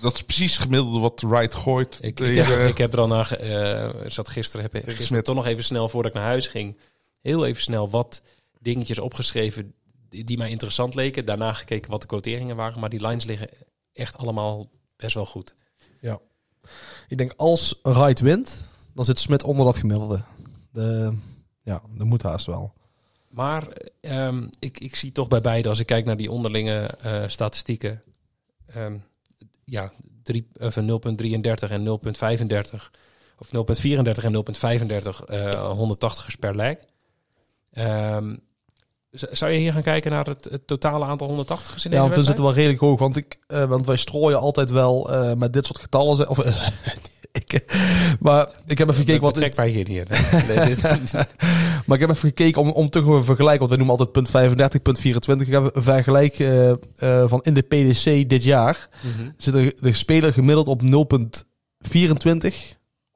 [0.00, 1.94] Dat is precies gemiddelde wat Wright gooit.
[1.94, 3.32] Ik, ik, tegen- heb, ik heb er al naar.
[3.32, 5.24] eh, zat gisteren, heb ik gisteren Smit.
[5.24, 6.78] toch nog even snel voordat ik naar huis ging.
[7.20, 8.22] Heel even snel wat
[8.58, 9.74] dingetjes opgeschreven
[10.08, 11.24] die, die mij interessant leken.
[11.24, 12.80] Daarna gekeken wat de quoteringen waren.
[12.80, 13.48] Maar die lines liggen
[13.92, 15.54] echt allemaal best wel goed.
[17.08, 20.22] ik denk als Wright wint, dan zit Smit onder dat gemiddelde.
[20.72, 21.16] De,
[21.62, 22.72] ja, dat moet haast wel.
[23.30, 23.66] Maar
[24.00, 28.02] ehm, ik, ik zie toch bij beide, als ik kijk naar die onderlinge eh, statistieken.
[28.66, 28.96] ehm,
[29.64, 32.90] ja, drie- of een 0,33 en 0,35.
[33.38, 36.76] Of 0,34 en 0,35 eh 180ers per leg.
[37.72, 38.36] Ehm,
[39.12, 42.14] zou je hier gaan kijken naar het, het totale aantal 180ers in Ja, want we
[42.14, 42.26] wedstrijd?
[42.26, 42.98] zitten wel redelijk hoog.
[42.98, 46.28] Want, ik, eh, want wij strooien altijd wel eh, met dit soort getallen.
[46.28, 46.38] Of,
[47.32, 47.64] ik,
[48.20, 49.32] maar ik heb even gekeken wat...
[49.34, 50.08] Betrek mij hier niet.
[50.48, 50.82] Nee, dit-
[51.86, 53.58] Maar ik heb even gekeken om, om te gaan vergelijken.
[53.58, 55.46] Want wij noemen altijd punt 35, punt 24.
[55.46, 56.76] Ik heb een vergelijk eh, eh,
[57.28, 58.88] van in de PDC dit jaar.
[59.36, 60.88] Zit de, de speler gemiddeld op 0,24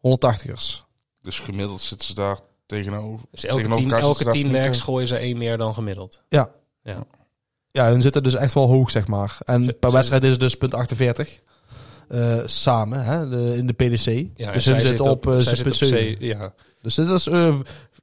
[0.01, 0.83] 180ers.
[1.21, 3.27] Dus gemiddeld zitten ze daar tegenover.
[3.31, 6.25] Dus elke tegenover tien, elke tien flink, gooien ze één meer dan gemiddeld.
[6.29, 6.51] Ja.
[6.83, 7.05] Ja.
[7.71, 9.37] Ja, hun zitten dus echt wel hoog, zeg maar.
[9.45, 11.41] En Ze- per wedstrijd is het dus punt 48.
[12.09, 14.27] Eh, samen, hè, de, in de PDC.
[14.37, 16.15] Ja, dus hun zit zitten op, eh, op zeven.
[16.17, 16.55] C- Ja.
[16.83, 17.55] Dus dit is, eh, eh,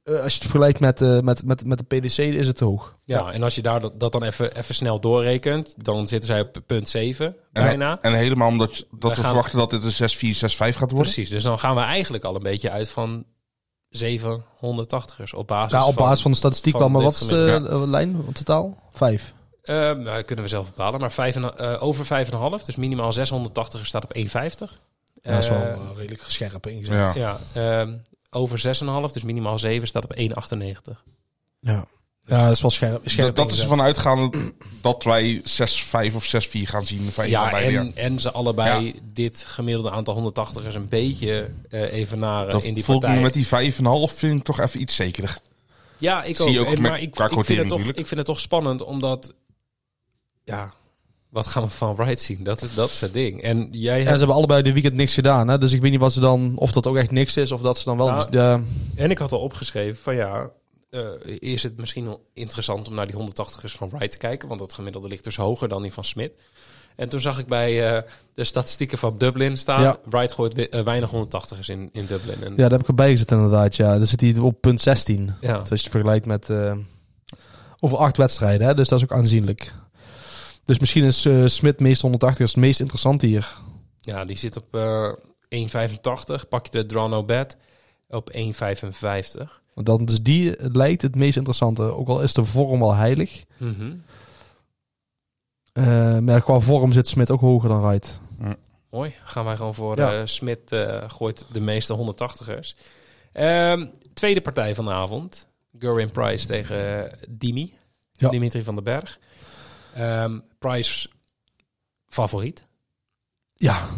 [0.04, 2.96] als je het vergelijkt met, eh, met, met, met de PDC, is het te hoog.
[3.04, 6.40] Ja, en als je daar dat, dat dan even, even snel doorrekent, dan zitten zij
[6.40, 7.34] op punt 7, En,
[7.64, 7.98] bijna.
[8.00, 10.90] en helemaal omdat je- dat We we gaan- verwachten dat dit een 6-4, 6-5 gaat
[10.90, 11.12] worden.
[11.12, 13.24] Precies, dus dan gaan we eigenlijk al een beetje uit van
[13.88, 16.04] 780ers op basis Ja, op van...
[16.04, 16.90] basis van de statistiek van wel.
[16.90, 18.78] Maar wat is de eh, lijn in totaal?
[18.92, 19.34] Vijf.
[19.62, 23.86] Eh, nou, kunnen we zelf bepalen, maar vijf en, eh, over 5,5, dus minimaal 680
[23.86, 24.80] staat op 1,50.
[25.22, 27.14] dat is wel Eh, eh, redelijk gescherp ingezet.
[27.14, 27.38] Ja.
[27.54, 27.96] Ja, ehm,
[28.30, 31.04] over 6,5, dus minimaal 7 staat op 1,98.
[31.60, 31.84] Ja.
[32.26, 33.00] Ja, dat is wel scherp.
[33.08, 37.10] scherp Dat, dat is uitgaande dat wij 6-5 of 6-4 gaan zien.
[37.12, 42.62] Van Ja, en, en ze allebei dit gemiddelde aantal 180ers een beetje eh evenaren Dat
[42.62, 43.22] in die voelt me partij.
[43.22, 43.46] met die
[44.12, 45.38] 5,5 vind ik toch even iets zekerder.
[45.98, 46.66] Ja, ik Zie ook.
[46.66, 47.98] ook En, met- maar ik, ik, vind het toch, natuurlijk.
[47.98, 49.32] ik vind het toch spannend, omdat...
[50.44, 50.72] Ja,
[51.28, 52.44] wat gaan we van Wright zien?
[52.44, 53.42] Dat is, dat is het ding.
[53.42, 55.48] En jij En ze hebben allebei dit weekend niks gedaan.
[55.48, 55.58] Hè?
[55.58, 57.78] Dus ik weet niet wat ze dan, of dat ook echt niks is, of dat
[57.78, 58.06] ze dan wel.
[58.06, 58.60] Nou, ja,
[58.94, 60.50] en ik had al opgeschreven van ja...
[60.90, 61.02] eh,
[61.38, 64.48] is het misschien wel interessant om naar die 180ers van Wright te kijken?
[64.48, 66.32] Want het gemiddelde ligt dus hoger dan die van Smit.
[66.96, 68.02] En toen zag ik bij eh,
[68.34, 69.82] de statistieken van Dublin staan.
[69.82, 69.98] Ja.
[70.04, 72.42] Wright gooit we- eh, weinig 180ers in, in Dublin.
[72.44, 73.76] En, ja, daar heb ik erbij gezet inderdaad.
[73.76, 75.34] Ja, dan zit hij op punt 16.
[75.40, 75.52] ja.
[75.52, 76.48] Dus als je het vergelijkt met
[77.80, 78.74] over acht wedstrijden, hè?
[78.74, 79.72] dus dat is ook aanzienlijk.
[80.64, 83.52] Dus misschien is eh Smit meest 180 het meest interessant hier.
[84.00, 85.12] Ja, die zit op eh
[85.48, 86.48] 1,85.
[86.48, 87.56] Pak je de Draw No Bet
[88.08, 88.40] op 1,55.
[89.74, 91.82] Want dan is die lijkt het meest interessante.
[91.82, 93.44] Ook al is de vorm al heilig.
[95.72, 98.20] Eh, maar qua vorm zit Smit ook hoger dan Wright.
[98.90, 99.14] Mooi.
[99.24, 100.12] Gaan wij gewoon voor Ja.
[100.20, 102.74] eh Smit eh, gooit de meeste 180ers.
[103.32, 105.46] Ehm, tweede partij van de avond.
[105.78, 107.74] Gurin Price tegen eh, Dimi.
[108.12, 108.28] Ja.
[108.28, 109.18] Dimitri van den Berg.
[109.94, 111.08] Ehm, Price
[112.08, 112.64] favoriet.
[113.54, 113.88] Ja,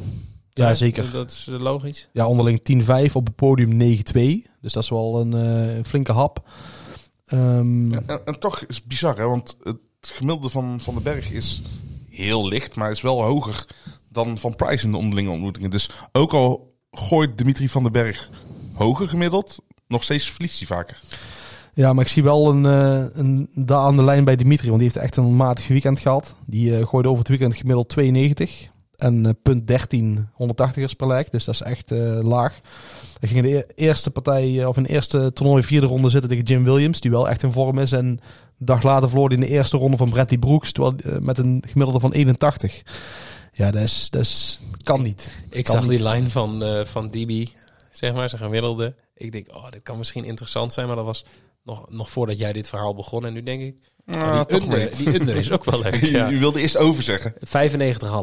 [0.52, 1.10] ja Ja, zeker.
[1.10, 2.08] Dat is eh, logisch.
[2.12, 2.60] Ja, onderling
[3.08, 4.46] 10-5 op het podium 9-2.
[4.60, 6.48] Dus dat is wel een eh, flinke hap.
[7.26, 9.24] Ehm, En, en toch is het bizar, hè?
[9.24, 11.62] want het gemiddelde van Van den Berg is
[12.10, 13.66] heel licht, maar is wel hoger
[14.08, 15.70] dan van Price in de onderlinge ontmoetingen.
[15.70, 18.28] Dus ook al gooit Dimitri van den Berg
[18.74, 21.00] hoger gemiddeld, nog steeds verliest hij vaker.
[21.74, 24.68] Ja, maar ik zie wel een, eh, een daar aan de lijn bij Dimitri.
[24.68, 26.34] Want die heeft echt een matig weekend gehad.
[26.46, 28.68] Die eh, gooide over het weekend gemiddeld 92.
[28.96, 31.28] En eh, punt 13 180ers per leg.
[31.30, 31.90] Dus dat is echt
[32.22, 32.60] laag.
[33.18, 36.30] Hij ging in de e- eerste partij, of in de eerste toernooi vierde ronde zitten
[36.30, 37.00] tegen Jim Williams.
[37.00, 37.92] Die wel echt in vorm is.
[37.92, 38.20] En een
[38.58, 40.72] dag later verloor hij in de eerste ronde van Bradley Brooks.
[40.72, 42.82] Terwijl, met een gemiddelde van 81.
[43.52, 45.30] Ja, dat is, dat is, kan niet.
[45.50, 47.46] Ik Kan zag die lijn van, eh van DB,
[47.90, 48.94] zeg maar, zijn gemiddelde.
[49.16, 51.24] Ik denk, oh, dit kan misschien interessant zijn, maar dat was
[51.64, 53.26] nog, nog voordat jij dit verhaal begon.
[53.26, 55.94] En nu denk ik, Nou, die, under, die under is ook wel leuk.
[56.04, 56.28] Je Ja.
[56.28, 57.34] wilde eerst over zeggen.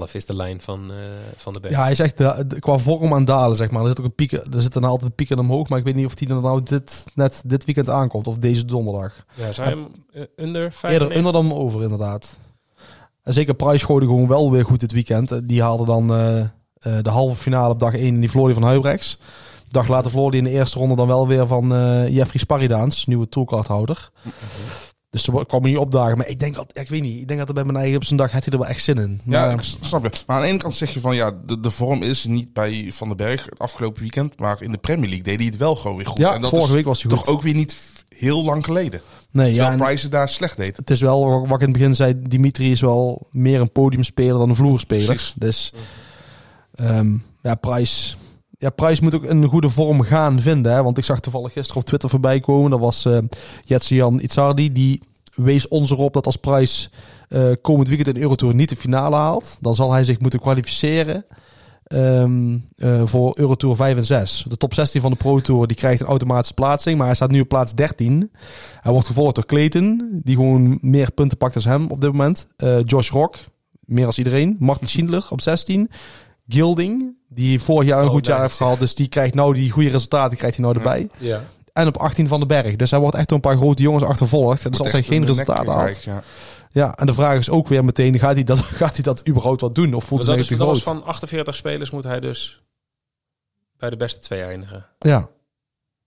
[0.08, 0.96] 95,5 is de lijn van, eh,
[1.38, 1.74] van de berg.
[1.74, 3.82] Ja, hij is echt de- de- qua vorm aan dalen, zeg maar.
[3.82, 6.16] Er zit ook een pieken, er zitten altijd pieken omhoog, maar ik weet niet of
[6.16, 9.26] die er nou dit, net dit weekend aankomt of deze donderdag.
[9.36, 11.18] Ja, zou je hem eh, under Eerder 95?
[11.18, 12.38] onder dan over, inderdaad.
[13.24, 15.32] En zeker Price gooide gewoon wel weer goed dit weekend.
[15.32, 16.48] Eh, Die haalde dan eh, eh,
[17.02, 19.18] de halve finale op dag 1 en die die van Huibrechts.
[19.72, 23.06] Dag later verloor die in de eerste ronde dan wel weer van eh Jeffrey Sparidaans,
[23.06, 24.12] nieuwe toolcardhouder.
[25.10, 26.18] Dus ze kwam niet opdagen.
[26.18, 27.96] Maar ik denk, dat, ja, ik weet niet, ik denk dat er bij mijn eigen
[27.96, 29.22] op zijn dag had hij er wel echt zin in.
[29.26, 30.22] Ja, Maar- ik s- snap je.
[30.28, 32.90] Maar aan de ene kant zeg je van ja, de, de vorm is niet bij
[32.94, 35.76] Van den Berg het afgelopen weekend, maar in de Premier League deed hij het wel
[35.76, 36.18] gewoon weer goed.
[36.18, 37.20] ja, en dat vorige is week was hij goed.
[37.24, 37.78] toch ook weer niet
[38.18, 39.02] heel lang geleden.
[39.32, 40.78] nee, ja, Terwijl en- Price daar slecht deed.
[40.78, 42.14] het is wel wat ik in het begin zei.
[42.22, 45.06] Dimitri is wel meer een podiumspeler dan een vloerspeler.
[45.06, 45.34] Precies.
[45.38, 45.72] Dus
[46.74, 48.16] ehm, ja, Price.
[48.62, 50.74] Ja, Price moet ook een goede vorm gaan vinden.
[50.74, 50.84] Hè?
[50.84, 52.72] Want ik zag toevallig gisteren op Twitter voorbij komen.
[52.72, 53.18] Dat was eh
[53.64, 54.72] Jetsi-Jan Itzardi.
[54.72, 55.04] Die
[55.36, 56.90] wees ons erop dat als Price
[57.28, 59.58] eh, komend weekend in Eurotour niet de finale haalt.
[59.60, 61.26] Dan zal hij zich moeten kwalificeren
[61.84, 64.46] ehm, eh, voor Eurotour 5 en 6.
[64.48, 66.98] De top 16 van de Pro Tour die krijgt een automatische plaatsing.
[66.98, 68.32] Maar hij staat nu op plaats 13.
[68.80, 70.20] Hij wordt gevolgd door Clayton.
[70.24, 72.48] Die gewoon meer punten pakt dan hem op dit moment.
[72.86, 73.36] Josh Rock.
[73.80, 74.56] Meer als iedereen.
[74.60, 75.90] Martin Schindler op 16.
[76.48, 77.20] Gilding.
[77.34, 78.80] Die vorig jaar een Oh, goed jaar heeft gehad.
[78.80, 81.10] Dus die krijgt nou die goede resultaten krijgt hij nou erbij.
[81.18, 81.44] Ja.
[81.74, 82.76] En op 18 van de berg.
[82.76, 84.66] Dus hij wordt echt door een paar grote jongens achtervolgd.
[84.66, 85.78] En dus als hij geen resultaten haalt.
[85.78, 86.24] bereikt, Ja.
[86.74, 89.62] Ja, en de vraag is ook weer meteen, gaat hij dat, gaat hij dat überhaupt
[89.62, 89.94] wat doen?
[89.94, 90.98] Of voelt Maar hij dat, is, te dat was groot?
[90.98, 92.62] van 48 spelers moet hij dus
[93.78, 94.86] bij de beste twee eindigen.
[95.00, 95.30] Ja.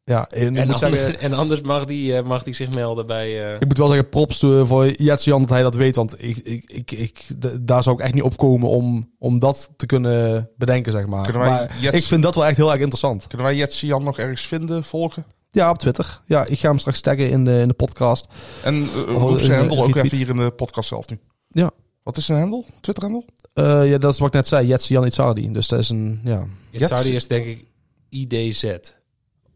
[0.07, 3.47] Ja, en, En, anders, zeggen, en anders mag die, eh, mag die zich melden bij...
[3.49, 5.97] eh, ik moet wel zeggen, props eh, voor Jetsi-Jan dat hij dat weet.
[5.97, 7.27] Want ik, ik, ik, ik,
[7.63, 11.33] daar zou ik echt niet opkomen om, om dat te kunnen bedenken, zeg maar.
[11.33, 13.27] Wij maar Jets- ik vind dat wel echt heel erg interessant.
[13.27, 15.27] Kunnen wij Jetsi Jan nog ergens vinden, volgen?
[15.51, 16.21] Ja, op Twitter.
[16.27, 18.27] Ja, ik ga hem straks taggen in de, in de podcast.
[18.65, 21.19] En uh, roep zijn eh, ook even hier in de podcast zelf nu.
[21.49, 21.71] Ja.
[22.03, 22.65] Wat is zijn handle?
[22.81, 23.25] Twitter handle?
[23.53, 24.67] Eh, ja, dat is wat ik net zei.
[24.67, 25.53] Jetsi-Jan Itzardi.
[25.53, 26.47] Dus dat is een, ja...
[26.71, 27.65] Itzardi is denk ik
[28.09, 28.77] IDZ.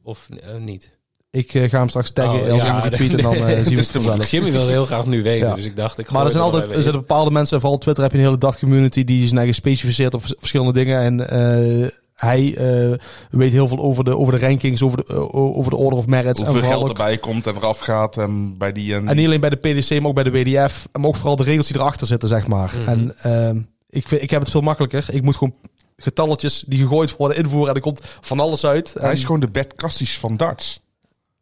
[0.09, 0.97] Of eh, niet.
[1.31, 2.41] Ik eh, ga hem straks taggen.
[2.41, 4.31] Oh, als ja, ik hem retweet en dan eh, nee, zien we het is vanzelf.
[4.31, 5.55] Jimmy wilde heel graag nu weten, Ja.
[5.55, 5.99] dus ik dacht...
[5.99, 8.25] Ik Maar er zijn altijd er zitten bepaalde mensen, vooral op Twitter heb je een
[8.25, 11.01] hele dag community die zijn eigen specificeert op vers- verschillende dingen.
[11.01, 12.99] En eh, hij eh,
[13.31, 16.39] weet heel veel over de, over de rankings, over de, over de order of merits.
[16.41, 19.17] en Hoeveel vooral geld ook, erbij komt en eraf gaat en bij die en, en
[19.17, 20.89] niet alleen bij de PDC, maar ook bij de WDF.
[20.93, 22.75] Maar ook vooral de regels die erachter zitten, zeg maar.
[22.79, 22.89] Mhm.
[22.89, 25.05] En ehm, ik, vind, ik heb het veel makkelijker.
[25.11, 25.55] Ik moet gewoon
[26.03, 28.95] getalletjes die gegooid worden invoeren en er komt van alles uit.
[28.95, 30.81] Hij En- is gewoon de Bert Cassis van darts.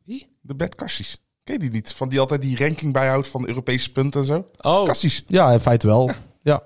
[0.05, 0.37] Wie?
[0.41, 1.21] De Bert Cassis.
[1.45, 1.93] Ken je die niet?
[1.93, 4.47] Van die altijd die ranking bijhoudt van de Europese punten en zo.
[4.57, 5.25] Oh, Fantastisch.
[5.27, 6.11] Ja, in feite wel.
[6.43, 6.63] Ja.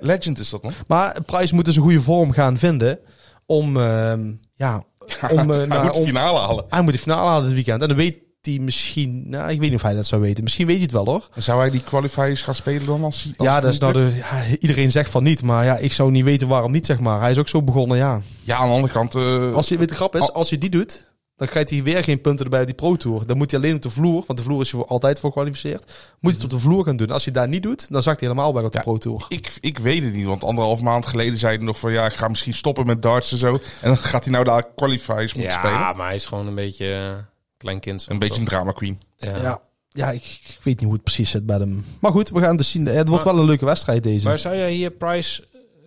[0.00, 0.72] Legend is dat man.
[0.86, 2.98] Maar Price moet dus een goede vorm gaan vinden
[3.46, 4.76] om, ehm, ja,
[5.30, 6.64] om, eh, Hij naar- moet de om- finale halen.
[6.68, 7.82] hij moet de finale halen dit weekend.
[7.82, 8.16] En dan weet
[8.46, 10.42] hij misschien, nou, ik weet niet of hij dat zou weten.
[10.44, 11.28] Misschien weet hij het wel hoor.
[11.34, 13.32] En zou hij die qualifiers gaan spelen dan als hij...
[13.36, 16.10] als ja, dat is nou de, ja, iedereen zegt van niet, maar ja, ik zou
[16.10, 17.20] niet weten waarom niet, zeg maar.
[17.20, 18.20] Hij is ook zo begonnen, ja.
[18.42, 19.14] Ja, aan de andere kant...
[19.14, 21.82] eh, Als je, weet de grap is, Al- als je die doet, dan krijgt hij
[21.82, 23.26] weer geen punten erbij op die Pro Tour.
[23.26, 25.30] Dan moet hij alleen op de vloer, want de vloer is je voor altijd voor
[25.30, 25.92] gekwalificeerd.
[26.20, 27.10] Moet je het op de vloer gaan doen.
[27.10, 28.84] Als je het daar niet doet, dan zakt hij helemaal bij op de Ja.
[28.84, 29.26] Pro Tour.
[29.28, 31.92] ik, ik weet het niet, want anderhalf maand geleden zei hij nog van...
[31.92, 33.52] Ja, ik ga misschien stoppen met darts en zo.
[33.54, 35.96] En dan gaat hij nou daar qualifiers moeten ja, spelen.
[35.96, 37.12] maar hij is gewoon een beetje eh,
[37.56, 38.00] klein kind.
[38.00, 39.00] soms Een beetje een drama queen.
[39.16, 39.36] Ja.
[39.36, 41.84] Ja, ja ik, ik weet niet hoe het precies zit bij hem.
[42.00, 42.86] Maar goed, we gaan dus zien.
[42.86, 44.26] Het wordt Maar- wel een leuke wedstrijd deze.
[44.28, 45.44] Maar zou jij hier Price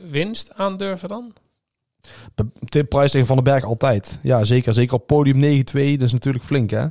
[0.10, 1.34] winst aandurven dan?
[2.70, 4.20] Tim Price tegen Van den Berg altijd.
[4.24, 4.74] Ja, zeker.
[4.74, 5.98] Zeker op podium 9-2.
[5.98, 6.86] Dat is natuurlijk flink, hè?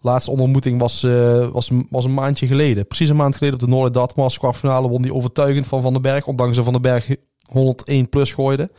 [0.00, 2.86] Laatste ontmoeting was, eh, was, was een maandje geleden.
[2.86, 6.02] Precies een maand geleden op de Noord Dartmasters kwartfinale won die overtuigend van Van den
[6.02, 6.26] Berg.
[6.26, 7.08] Ondanks dat Van den Berg
[7.42, 8.70] 101 plus gooide.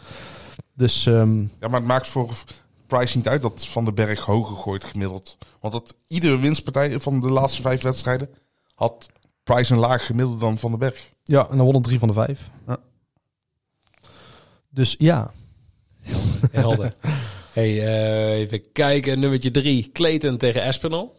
[0.74, 2.30] Dus ehm, Ja, maar het maakt voor
[2.98, 5.38] Price niet uit dat Van den Berg hoger gooit gemiddeld.
[5.60, 8.30] Want dat iedere winstpartij van de laatste vijf wedstrijden
[8.76, 9.10] had
[9.44, 11.10] Price een laag gemiddelde dan Van den Berg.
[11.24, 12.52] ja, en dan won het drie van de vijf.
[12.68, 12.78] Ja.
[14.70, 15.32] Dus ja.
[16.52, 16.96] Helder.
[17.54, 19.20] hey, eh, even kijken.
[19.20, 19.90] Nummertje drie.
[19.92, 21.16] Clayton tegen Espinal.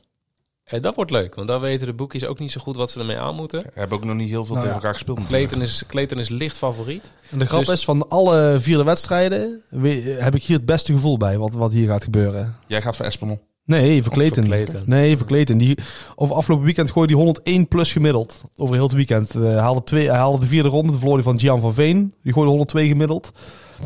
[0.64, 3.00] Eh, dat wordt leuk, want dan weten de boekjes ook niet zo goed wat ze
[3.00, 3.60] ermee aan moeten.
[3.60, 4.74] We hebben ook nog niet heel veel Nou tegen ja.
[4.74, 5.18] elkaar gespeeld.
[5.18, 5.48] natuurlijk.
[5.48, 7.10] Clayton is, Clayton is licht favoriet.
[7.30, 10.92] En de grap Dus- is, van alle vierde wedstrijden we- heb ik hier het beste
[10.92, 12.56] gevoel bij wat, wat hier gaat gebeuren.
[12.66, 13.40] Jij gaat voor Espinel.
[13.64, 14.44] Nee, verkleten.
[14.46, 14.82] voor Clayton.
[14.86, 15.58] Nee, verkleten.
[15.58, 15.78] Die,
[16.14, 18.42] over afgelopen weekend gooide die 101 plus gemiddeld.
[18.56, 19.34] Over heel het weekend.
[19.34, 20.92] Eh, Hij haalde, twee, hij haalde de vierde ronde.
[20.92, 22.14] De verloor hij van Gian van Veen.
[22.22, 23.32] Die gooide 102 gemiddeld.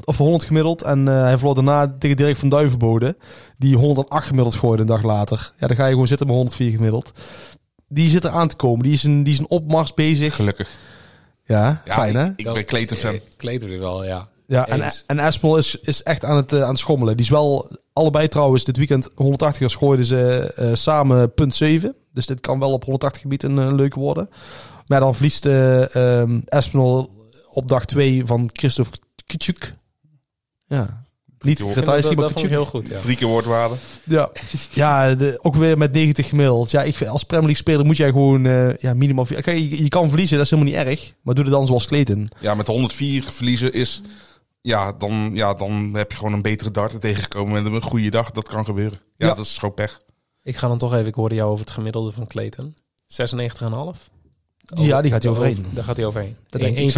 [0.04, 0.82] Of 100 gemiddeld.
[0.82, 3.16] En eh, hij verloor daarna tegen Dirk van Duivenbode.
[3.58, 5.52] Die 108 gemiddeld gooide een dag later.
[5.58, 7.12] Ja, dan ga je gewoon zitten met 104 gemiddeld.
[7.88, 8.82] Die zit er aan te komen.
[8.82, 10.34] Die is een, die is een opmars bezig.
[10.34, 10.68] Gelukkig.
[11.44, 12.24] Ja, Ja, fijn hè?
[12.24, 13.14] Ik, ik ben Clayton fan.
[13.14, 14.28] Eh, wel, ja.
[14.46, 15.18] Ja, en, en
[15.56, 17.16] is, is echt aan het, eh, aan het schommelen.
[17.16, 21.94] Die is wel allebei trouwens dit weekend 180ers gooiden ze eh, samen punt 7.
[22.12, 24.30] Dus dit kan wel op 180 gebied een, een leuke worden.
[24.86, 25.46] Maar dan verliest
[26.46, 27.10] Espinel
[27.50, 29.74] op dag 2 van Christophe Kitschuk.
[30.66, 31.05] Ja,
[31.40, 33.00] niet dat, maar dat vond ik heel goed, ja.
[33.00, 33.74] Drie keer woordwaarde.
[34.04, 34.30] Ja,
[34.70, 36.70] ja de, ook weer met 90 gemiddeld.
[36.70, 39.24] Ja, ik vind, als Premier League speler moet jij gewoon eh, ja, minimaal...
[39.24, 41.12] Kijk, je, je kan verliezen, dat is helemaal niet erg.
[41.22, 42.30] Maar doe het dan zoals Clayton.
[42.40, 44.02] Ja, met 104 verliezen is...
[44.60, 47.64] Ja dan, ja, dan heb je gewoon een betere darter tegengekomen.
[47.66, 48.98] En een goede dag, dat kan gebeuren.
[49.16, 49.34] Ja, Ja.
[49.34, 50.00] dat is gewoon pech.
[50.42, 52.74] Ik ga dan toch even, ik hoorde jou over het gemiddelde van Clayton.
[53.06, 54.00] 96,5?
[54.64, 55.66] Ja, die gaat hij overheen.
[55.70, 56.36] Daar gaat hij overheen.
[56.48, 56.94] Dat denk ik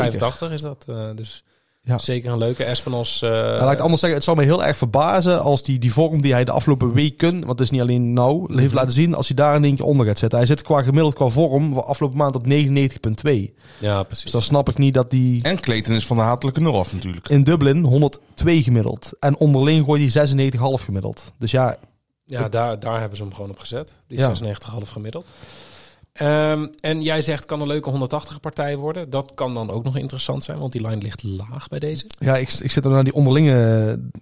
[0.48, 0.85] 1,85 is dat.
[0.88, 1.44] eh, dus
[1.88, 1.98] Ja.
[1.98, 2.64] zeker een leuke.
[2.64, 3.22] Espenos...
[3.22, 5.79] eh, Ja, laat ik het anders zeggen, het zou mij heel erg verbazen als die,
[5.79, 8.92] die vorm die hij de afgelopen weken, want het is niet alleen nou, heeft laten
[8.92, 10.38] zien, als hij daar in één keer onder gaat zitten.
[10.38, 12.51] Hij zit qua gemiddeld qua vorm afgelopen maand op 99,2.
[13.79, 14.22] ja, precies.
[14.22, 16.92] Dus dan snap ik niet dat die En Clayton is van de hatelijke nul af
[16.92, 17.29] natuurlijk.
[17.29, 19.12] in Dublin 102 gemiddeld.
[19.20, 21.33] En onderling gooit hij 96,5 gemiddeld.
[21.38, 21.77] Dus ja,
[22.24, 23.94] Ja, daar, daar hebben ze hem gewoon op gezet.
[24.09, 24.33] Die Ja.
[24.44, 25.27] 96,5 gemiddeld.
[26.18, 29.11] Ehm, en jij zegt, kan een leuke 180 partij worden.
[29.11, 32.07] Dat kan dan ook nog interessant zijn, want die lijn ligt laag bij deze.
[32.18, 33.52] ja ik, ik zit er naar die onderlinge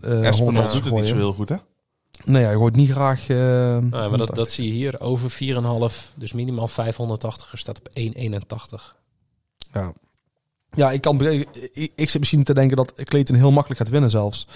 [0.04, 1.56] uh, Espinal 180 doet het niet zo heel goed, hè?
[2.24, 3.28] Nee, hij gooit niet graag...
[3.28, 4.34] eh, Nou, maar dat, 180.
[4.36, 5.00] dat zie je hier.
[5.00, 8.94] Over 4,5, dus minimaal 580 staat op 1,81.
[9.72, 9.92] Ja.
[10.74, 11.48] Ja, ik, kan, ik,
[11.94, 14.46] ik zit misschien te denken dat Clayton heel makkelijk gaat winnen zelfs.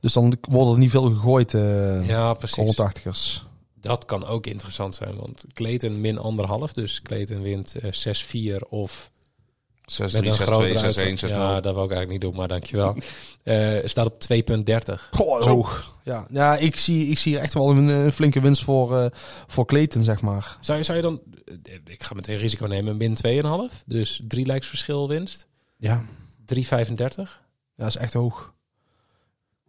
[0.00, 2.80] Dus dan worden er niet veel gegooid, eh Ja, precies.
[2.80, 3.47] 180ers.
[3.80, 6.72] Dat kan ook interessant zijn, want Clayton min anderhalf.
[6.72, 9.10] Dus Clayton wint eh, 6-4 of
[9.88, 10.12] 6-3, 6-2, 6-1, 6-0.
[10.12, 11.30] met een grotere uitslag.
[11.30, 12.96] Ja, dat wil ik eigenlijk niet doen, maar dankjewel.
[13.42, 14.94] Eh staat op 2,30.
[15.10, 15.96] Goh, hoog.
[16.04, 19.06] Ja, ja ik, zie, ik zie echt wel een, een flinke winst voor, eh
[19.46, 20.56] voor Clayton, zeg maar.
[20.60, 21.20] Zou je, zou je dan,
[21.84, 23.16] ik ga meteen risico nemen, min
[23.70, 23.84] 2,5.
[23.86, 25.46] Dus drie lijksverschil winst.
[25.76, 26.04] Ja,
[26.54, 26.64] 3,35.
[26.66, 27.26] ja
[27.76, 28.52] dat is echt hoog.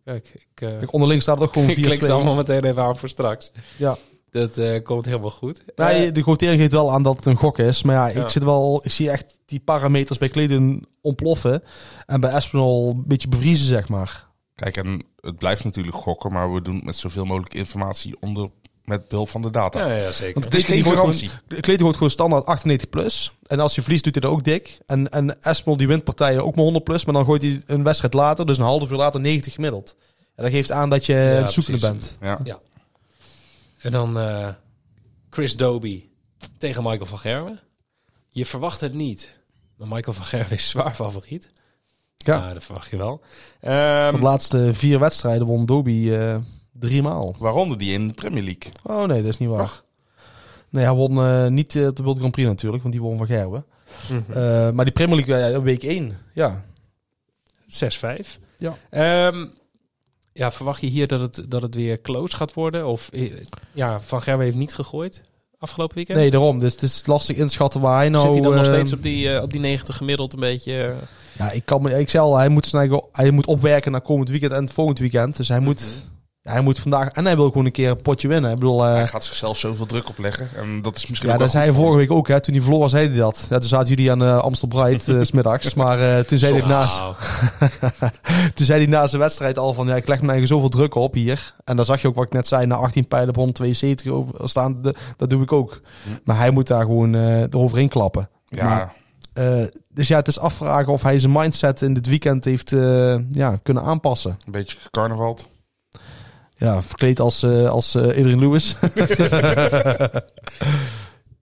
[0.10, 2.12] Kijk, ik, eh, Kijk, onderling staat het ook gewoon ik klik ze 4-2.
[2.12, 3.52] allemaal meteen even aan voor straks.
[3.78, 3.98] Ja.
[4.32, 5.62] Dat eh, komt helemaal goed.
[5.76, 7.84] Ja, Eh, je- de quotering geeft wel aan dat het een gok is.
[7.84, 8.24] Maar ja, Ja.
[8.24, 11.64] ik zit wel, ik zie echt die parameters bij Clayton ontploffen.
[12.06, 14.28] En bij Espinal een beetje bevriezen, zeg maar.
[14.56, 18.50] Kijk, en het blijft natuurlijk gokken, maar we doen het met zoveel mogelijk informatie onder
[18.90, 19.80] met behulp van de data.
[19.88, 20.34] ja, ja, zeker.
[20.34, 21.30] Want Het is Clayton geen die gooit garantie.
[21.30, 23.32] gewoon- gooit gewoon standaard 98 plus.
[23.48, 24.78] En als hij verliest, doet hij dat ook dik.
[24.86, 27.06] En, en Espinal die wint partijen ook maar 100 plus.
[27.06, 29.96] Maar dan gooit hij een wedstrijd later, dus een half uur later, 90 gemiddeld.
[30.36, 32.18] En dat geeft aan dat je Ja, aan het zoeken precies.
[32.20, 32.40] bent.
[32.46, 32.60] Ja.
[33.80, 34.48] En dan eh,
[35.30, 36.04] Chris Doby
[36.58, 37.60] tegen Michael van Gerwen.
[38.30, 39.30] Je verwacht het niet.
[39.78, 41.50] Maar Michael van Gerwen is zwaar favoriet.
[42.18, 42.36] Ja.
[42.48, 43.22] Ja, dat verwacht je wel.
[43.62, 46.36] Ehm, de laatste vier wedstrijden won Dobie eh
[46.80, 47.36] drie maal.
[47.40, 48.72] Waaronder die in de Premier League.
[48.84, 49.82] Oh nee, dat is niet waar.
[50.70, 53.18] Nee, hij won eh, niet eh, op de World Grand Prix natuurlijk, want die won
[53.18, 53.66] van Gerben.
[54.30, 56.64] Eh, maar die Premier League, week 1, ja.
[57.68, 58.40] 6-5.
[58.58, 58.78] Ja.
[58.90, 59.46] Ehm,
[60.34, 62.88] ja, verwacht je hier dat het, dat het weer close gaat worden?
[62.88, 63.10] Of
[63.74, 65.24] ja, Van Gerwen heeft niet gegooid
[65.60, 66.18] afgelopen weekend?
[66.18, 66.60] Nee, daarom.
[66.60, 68.24] Dus het is lastig inschatten waar hij nou...
[68.26, 70.96] Zit hij dan nog steeds op die, op die 90 gemiddeld een beetje?
[71.38, 74.30] Ja, ik kan me, ik zei al, hij moet, eigen- hij moet opwerken naar komend
[74.30, 75.38] weekend en het volgend weekend.
[75.38, 76.09] Dus hij moet, ja,
[76.52, 78.52] hij moet vandaag, en hij wil gewoon een keer een potje winnen.
[78.52, 80.50] Ik bedoel, eh, Hij gaat zichzelf zoveel druk opleggen.
[80.56, 82.40] En dat is misschien ja, ook dat wel zei hij vorige week ook, hè.
[82.42, 83.46] Toen hij verloor, zei hij dat.
[83.50, 85.74] Ja, toen zaten jullie aan uh, Amstel Bright eh, 's smiddags.
[85.74, 87.16] Maar eh, toen, zei hij na, Wauw.
[88.56, 90.96] toen zei hij na zijn wedstrijd al van, ja, ik leg me eigen zoveel druk
[90.96, 91.54] op hier.
[91.64, 94.50] En dan zag je ook wat ik net zei, na 18 pijlen op 172 over-
[94.50, 95.82] staan, de- dat doe ik ook.
[96.24, 98.30] Maar hij moet daar gewoon eh eroverheen klappen.
[98.48, 98.98] Ja, Maar-
[99.34, 103.16] Eh, dus ja, het is afvragen of hij zijn mindset in dit weekend heeft eh,
[103.32, 104.38] ja, kunnen aanpassen.
[104.46, 105.38] een beetje carnaval.
[106.60, 108.76] Ja, verkleed als, eh als eh, Adrian Lewis.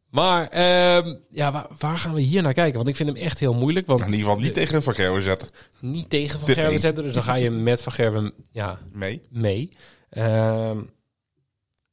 [0.10, 2.76] Maar ehm, ja, waar, waar gaan we hier naar kijken?
[2.76, 3.88] Want ik vind hem echt heel moeilijk.
[3.88, 5.50] Want In ieder geval niet tegen Van Gerwen zetten.
[5.80, 7.04] niet tegen Van Gerwen zetten.
[7.04, 9.22] Dus dan ga je met Van Gerwen ja, Mee.
[9.32, 9.72] mee.
[10.10, 10.78] Ehm,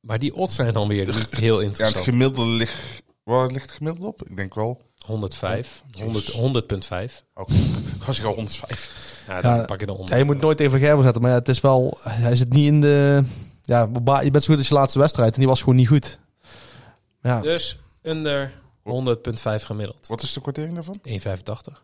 [0.01, 2.05] maar die odds zijn dan weer niet heel Ja, het interessant.
[2.05, 3.03] gemiddelde ligt...
[3.25, 4.23] Waar ligt het gemiddelde op?
[4.29, 4.81] Ik denk wel...
[5.05, 6.33] 105, Jezus.
[6.35, 6.65] 100,
[7.11, 7.23] 100,5.
[7.35, 7.53] Oké,
[8.07, 9.25] was ik al 105.
[9.29, 10.11] Ja, dan Ja, pak je de 100.
[10.11, 11.99] ja, je moet nooit tegen Gerber zetten, maar ja, het is wel...
[12.03, 13.23] Hij zit niet in de...
[13.63, 13.89] Ja,
[14.23, 16.19] je bent zo goed als je laatste wedstrijd en die was gewoon niet goed.
[17.23, 20.07] Ja, Dus under 100,5 gemiddeld.
[20.07, 21.01] Wat is de kwartering daarvan?
[21.09, 21.83] 1,85.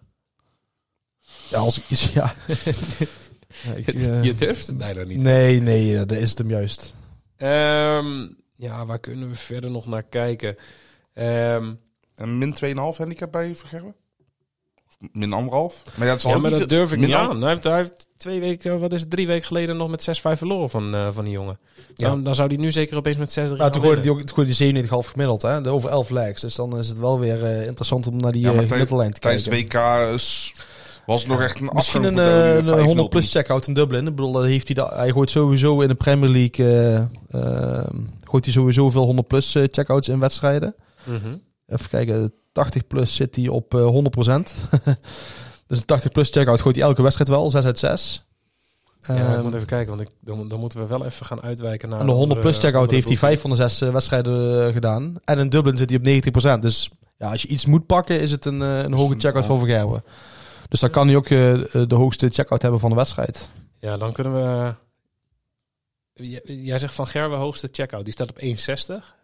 [1.48, 2.12] ja als ik iets...
[2.12, 2.34] Ja.
[3.74, 5.18] Ik, eh, Je durft het bijna niet.
[5.18, 6.94] nee, nee, eh, dat is het hem juist.
[7.36, 10.56] Ehm, ja, waar kunnen we verder nog naar kijken?
[11.14, 11.74] Ehm,
[12.20, 13.50] Een min 2,5 handicap bij?
[13.50, 13.64] Of
[15.12, 15.82] min anderhalf?
[15.96, 17.40] Maar ja, het zal ja, maar niet- dat durf ik min niet an- aan.
[17.40, 20.38] Hij heeft, hij heeft twee weken, wat is het, drie weken geleden nog met 6-5
[20.38, 21.58] verloren van, eh, van die jongen.
[21.94, 22.08] Ja.
[22.08, 24.34] Dan, dan zou hij nu zeker opeens met 6 Ja, toen gooide hij ook toen
[24.34, 24.66] gooide hij
[25.04, 25.60] 97,5 gemiddeld, hè?
[25.60, 26.40] De over 11 legs.
[26.40, 29.20] Dus dan is het wel weer eh, interessant om naar die Ja, tij- middellijn te
[29.20, 29.80] Tijdens kijken.
[29.80, 30.18] het WK
[31.06, 33.74] was het nog echt een Misschien een, eh, een België, 100 5-0 plus checkout in
[33.74, 34.06] Dublin.
[34.06, 36.96] Ik bedoel, dat heeft hij, da- hij gooit sowieso in de Premier League eh,
[37.78, 37.86] eh,
[38.24, 40.74] gooit hij sowieso veel 100 plus eh, checkouts in wedstrijden.
[41.04, 41.36] Mhm.
[41.70, 43.90] Even kijken, 80 plus zit hij op eh 100%
[45.66, 48.24] dus een 80 plus checkout gooit hij elke wedstrijd wel, 6 uit 6.
[49.06, 51.42] Ja, ik Ehm, moet even kijken, want ik, dan, dan moeten we wel even gaan
[51.42, 52.00] uitwijken naar...
[52.00, 55.14] en de 100 plus checkout heeft hij andere 5 van de 6 wedstrijden eh, gedaan.
[55.24, 58.30] En in Dublin zit hij op 90% Dus ja, als je iets moet pakken, is
[58.30, 60.04] het een, eh, een hoge checkout voor Vergerwen.
[60.68, 63.48] Dus dan kan hij ook eh, de hoogste checkout hebben van de wedstrijd.
[63.78, 64.74] Ja, dan kunnen we...
[66.44, 68.04] Jij zegt Van Gerwen hoogste checkout.
[68.04, 69.19] Die staat op 1,60.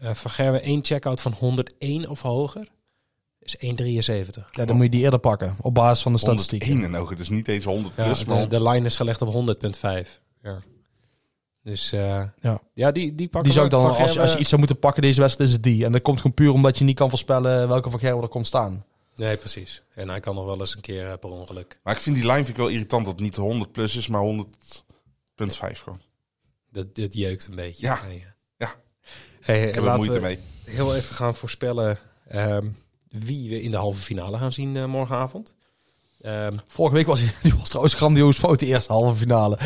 [0.00, 2.68] Eh van Gerwen één checkout van 101 of hoger.
[3.38, 4.50] Is 1,73.
[4.50, 6.68] Ja, dan moet je die eerder pakken, op basis van de statistieken.
[6.68, 8.24] 101 en ogen, dus niet eens 100 Ja, plus.
[8.24, 10.20] maar de, de line is gelegd op 100,5.
[10.42, 10.58] Ja.
[11.62, 12.60] Dus eh, Ja.
[12.74, 13.78] ja, die, die pakken Die zou ik we.
[13.78, 15.64] dan, Van als, je- als je Gerwen- iets zou moeten pakken deze wedstrijd, is het
[15.64, 15.84] die.
[15.84, 18.46] En dat komt gewoon puur omdat je niet kan voorspellen welke van Gerwen er komt
[18.46, 18.84] staan.
[19.16, 19.82] Nee, precies.
[19.94, 21.80] En hij kan nog wel eens een keer eh, per ongeluk.
[21.82, 24.08] Maar ik vind die line vind ik wel irritant dat het niet 100 plus is,
[24.08, 26.00] maar 100.5 gewoon.
[26.70, 27.86] Dat, dit jeukt een beetje.
[27.86, 28.00] Ja.
[28.06, 28.34] Nee, Ja.
[29.40, 30.38] Hey, Ik heb laten moeite we mee.
[30.64, 32.66] heel even gaan voorspellen ehm,
[33.08, 35.54] wie we in de halve finale gaan zien eh, morgenavond.
[36.22, 39.58] Ehm, Vorige week was hij, die was trouwens grandioos fout, de eerste halve finale.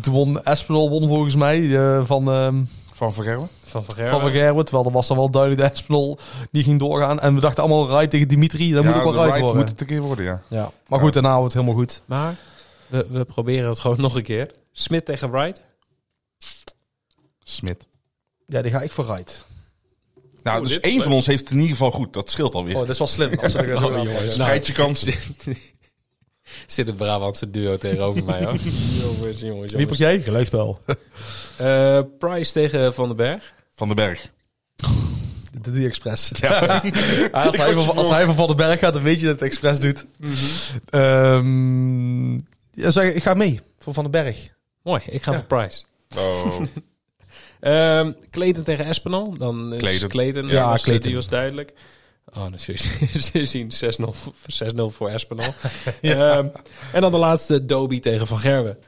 [0.00, 3.48] Toen won Espinol won volgens mij eh, van, ehm Van Van Gerwen?
[3.64, 4.20] van Van van Gerwen.
[4.20, 4.64] Van Gerwen.
[4.64, 6.18] Terwijl er was dan wel duidelijk dat Espinol
[6.50, 7.20] niet ging doorgaan.
[7.20, 9.56] En we dachten allemaal Rijt tegen Dimitri, dat moet ook wel de Rijt worden.
[9.60, 10.42] moet het een keer worden, ja.
[10.48, 10.70] Ja.
[10.86, 12.02] Maar goed, daarna wordt het helemaal goed.
[12.04, 12.36] Maar
[12.86, 14.50] we, we proberen het gewoon nog een keer.
[14.72, 15.62] Smit tegen Wright.
[17.42, 17.86] Smit.
[18.50, 19.44] Ja, die ga ik voor Rijt.
[20.42, 22.12] Nou, Oh, dus één van ons heeft het in ieder geval goed.
[22.12, 22.74] Dat scheelt alweer.
[22.74, 23.38] Oh, dat is wel slim.
[23.38, 24.32] Als er zo Oh, pakken.
[24.32, 25.00] Spreid je kans.
[26.66, 28.54] Zit het Brabantse duo tegenover mij hoor.
[29.02, 30.22] jongens, jongens, Wie pak jij?
[30.22, 30.78] Gelijkspel.
[31.56, 33.52] Eh, Price tegen Van den Berg.
[33.74, 34.30] Van den Berg.
[35.60, 36.30] Dat doe je expres.
[36.40, 36.82] Ja.
[37.32, 39.42] als, hij van, als hij van Van den Berg gaat, dan weet je dat het
[39.48, 40.04] expres doet.
[40.90, 42.32] Ehm,
[42.72, 44.48] ja, zeg, ik ga mee voor Van den Berg.
[44.82, 45.38] Mooi, ik ga Ja.
[45.38, 45.82] voor Price.
[46.16, 46.60] Oh.
[47.60, 49.36] Ehm Clayton tegen Espinal.
[49.38, 50.06] Dan is.
[50.06, 50.46] Clayton.
[50.46, 51.06] Ja, Ja, was, Clayton.
[51.06, 51.72] Die was duidelijk.
[52.24, 52.52] Oh, dan
[53.32, 55.54] je zien 6-0 6-0 voor Espinal.
[56.00, 56.46] Ehm,
[56.92, 58.78] en dan de laatste, Doby tegen Van Gerwen.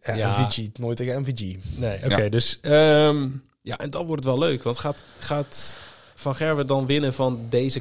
[0.00, 0.46] Ja, Ja.
[0.46, 0.68] MVG.
[0.78, 1.56] Nooit tegen MVG.
[1.76, 2.28] Nee, oké.
[2.28, 3.28] dus ehm,
[3.62, 4.62] ja, en dan wordt het wel leuk.
[4.62, 5.78] Want gaat, gaat
[6.14, 7.80] Van Gerwen dan winnen van deze?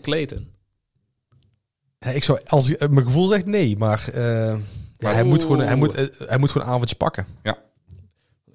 [1.99, 4.57] Ja, ik zou, als, ik- mijn gevoel zegt nee, maar, eh,
[4.97, 7.25] ja, hij, moet gewoon, hij, moet, eh, hij moet gewoon een avondje pakken.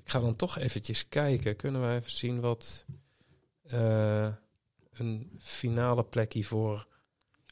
[0.05, 1.57] Ik ga dan toch eventjes kijken.
[1.57, 2.84] Kunnen we even zien wat
[3.66, 4.28] eh,
[4.92, 6.86] een finale plekje voor,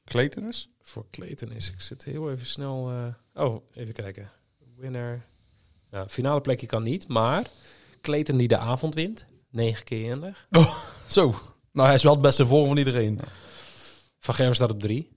[0.04, 0.68] Clayton is?
[0.82, 1.70] voor Clayton is?
[1.70, 2.90] Ik zit heel even snel...
[2.90, 4.30] eh, oh, even kijken.
[4.76, 5.24] Winner.
[5.90, 7.46] Nou, finale plekje kan niet, maar
[8.00, 9.24] Clayton die de avond wint.
[9.50, 10.48] Negen keer in leg.
[11.08, 11.34] Zo.
[11.72, 13.20] Nou, hij is wel het beste voor van iedereen.
[14.18, 15.10] Van Gerwen staat op 3.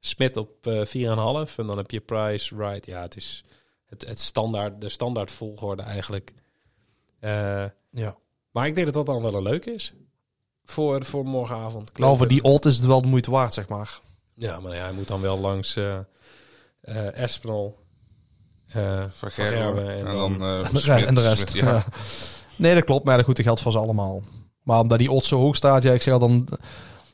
[0.00, 1.54] Smit op eh 4,5.
[1.56, 2.86] En dan heb je Price, Wright.
[2.86, 3.44] Ja, het is
[3.88, 6.32] het, het standaard, de standaard volgorde eigenlijk.
[7.20, 8.16] Eh, Ja.
[8.50, 9.92] maar ik denk dat dat dan wel een leuk is.
[10.64, 11.98] Voor, voor morgenavond.
[11.98, 14.00] Nou, voor die odd is het wel de moeite waard, zeg maar.
[14.34, 15.98] Ja, maar ja, hij moet dan wel langs eh
[16.80, 17.78] eh Espinol.
[18.66, 19.58] eh Van Van Gerwen.
[19.58, 21.48] Gerwen En, en dan, dan- En de, Smit, en de rest.
[21.48, 21.70] Smit, ja.
[21.74, 21.84] ja.
[22.56, 23.04] Nee, dat klopt.
[23.04, 24.22] Maar goed, dat geldt voor ze allemaal.
[24.62, 26.48] Maar omdat die odds zo hoog staat, ja, ik zeg al dan,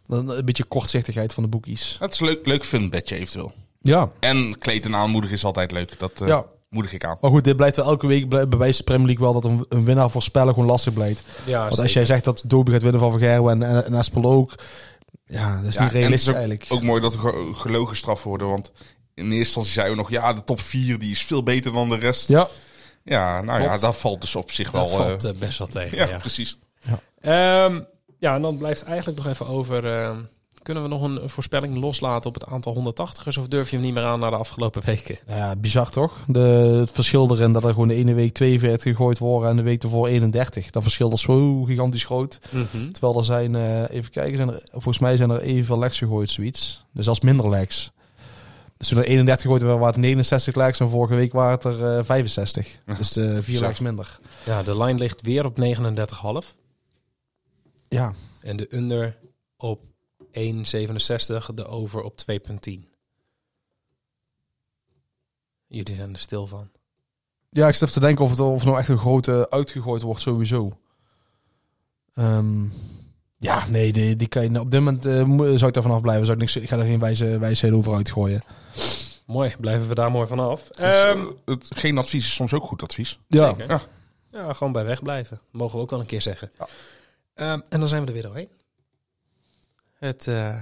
[0.06, 1.96] dan een beetje kortzichtigheid van de boekies.
[2.00, 3.52] Het is een leuk, leuk fun bedje eventueel.
[3.80, 5.98] Ja, En kleten aanmoedigen is altijd leuk.
[5.98, 6.44] Dat eh, Ja.
[6.74, 7.16] Moedig ik aan.
[7.20, 9.84] maar goed, dit blijft wel elke week bewijst de Premier League wel dat een, een
[9.84, 11.22] winnaar voorspellen gewoon lastig blijft.
[11.44, 14.24] ja, Want als jij zegt dat Dobie gaat winnen van Gerwen en, en, en Espel
[14.24, 14.54] ook,
[15.26, 16.66] ja, dat is Ja, niet en realistisch het is ook, eigenlijk.
[16.72, 18.48] ook mooi dat er ge- gelogen straf worden.
[18.48, 18.72] Want
[19.14, 21.88] in eerste instantie zeiden we nog, ja, de top 4 die is veel beter dan
[21.88, 22.28] de rest.
[22.28, 22.48] Ja,
[23.04, 25.00] Ja, nou ja, dat valt dus op zich dat wel.
[25.00, 25.96] eh, valt eh, best wel tegen.
[25.96, 26.16] ja, ja.
[26.16, 26.58] precies.
[27.20, 27.80] Ehm,
[28.18, 29.86] ja, en dan blijft eigenlijk nog even over...
[29.94, 30.18] ehm,
[30.64, 33.38] kunnen we nog een voorspelling loslaten op het aantal 180ers?
[33.38, 35.18] Of durf je hem niet meer aan na de afgelopen weken?
[35.26, 36.18] Nou ja, bizar toch?
[36.26, 39.62] De, het verschil erin dat er gewoon de ene week 42 gegooid worden en de
[39.62, 40.70] week ervoor 31.
[40.70, 42.38] Dat verschil is zo gigantisch groot.
[42.92, 46.30] Terwijl er zijn, eh, even kijken, zijn er, volgens mij zijn er evenveel legs gegooid,
[46.30, 46.84] zoiets.
[46.92, 47.92] Dus zelfs minder legs.
[48.76, 51.64] Dus toen er 31 gegooid werden, waren het 69 legs en vorige week waren het
[51.64, 52.78] er eh, 65.
[52.98, 53.66] Dus eh vier Zo.
[53.66, 54.18] legs minder.
[54.44, 56.54] Ja, de line ligt weer op 39,5.
[57.88, 58.12] Ja,
[58.42, 59.16] En de under
[59.56, 59.80] op
[60.38, 61.54] 1,67.
[61.54, 62.72] De over op 2,10.
[65.66, 66.70] Jullie zijn er stil van.
[67.50, 70.02] ja ik zit even te denken of het of er nou echt een grote uitgegooid
[70.02, 70.78] wordt sowieso.
[72.14, 72.64] Ehm,
[73.36, 76.00] ja, nee, die, die kan je, op dit moment eh, mo- zou ik daar vanaf
[76.00, 76.26] blijven.
[76.26, 78.42] Zou ik, niks, ik ga er geen wijze, wijsheden over uitgooien.
[79.26, 80.68] Mooi, blijven we daar mooi vanaf.
[80.68, 83.18] Dus, Ehm, eh, het, geen advies is soms ook goed advies.
[83.28, 83.68] Ja, Zeker.
[83.70, 83.82] Ja.
[84.30, 85.40] Ja, gewoon bij weg blijven.
[85.50, 86.50] Mogen we ook wel een keer zeggen.
[87.34, 88.48] Ehm, en dan zijn we er weer doorheen.
[90.04, 90.56] Het, eh,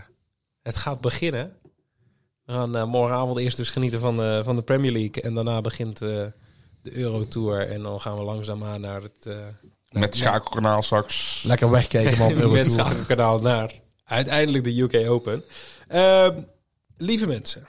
[0.62, 1.56] het gaat beginnen.
[2.44, 5.22] We gaan eh, morgenavond eerst dus genieten van, de van de Premier League.
[5.22, 6.08] En daarna begint eh,
[6.82, 7.68] de Eurotour.
[7.68, 9.26] En dan gaan we langzaamaan naar het...
[9.26, 11.42] eh, naar- Met schakelkanaal straks.
[11.46, 12.50] lekker wegkijken man.
[12.52, 13.72] met schakelkanaal naar
[14.04, 15.42] uiteindelijk de UK Open.
[15.88, 16.40] Ehm,
[16.96, 17.66] lieve mensen,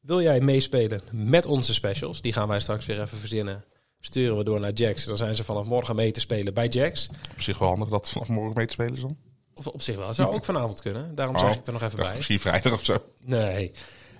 [0.00, 2.20] wil jij meespelen met onze specials?
[2.20, 3.64] Die gaan wij straks weer even verzinnen.
[4.00, 5.04] Sturen we door naar Jax.
[5.04, 7.08] Dan zijn ze vanaf morgen mee te spelen bij Jax.
[7.32, 9.16] Op zich wel handig dat vanaf morgen mee te spelen is dan.
[9.58, 10.14] Of op zich wel.
[10.14, 11.14] Zou ook vanavond kunnen.
[11.14, 12.14] Daarom Oh, zeg ik het er nog even bij.
[12.14, 12.96] misschien vrijdag of zo.
[13.22, 13.72] Nee.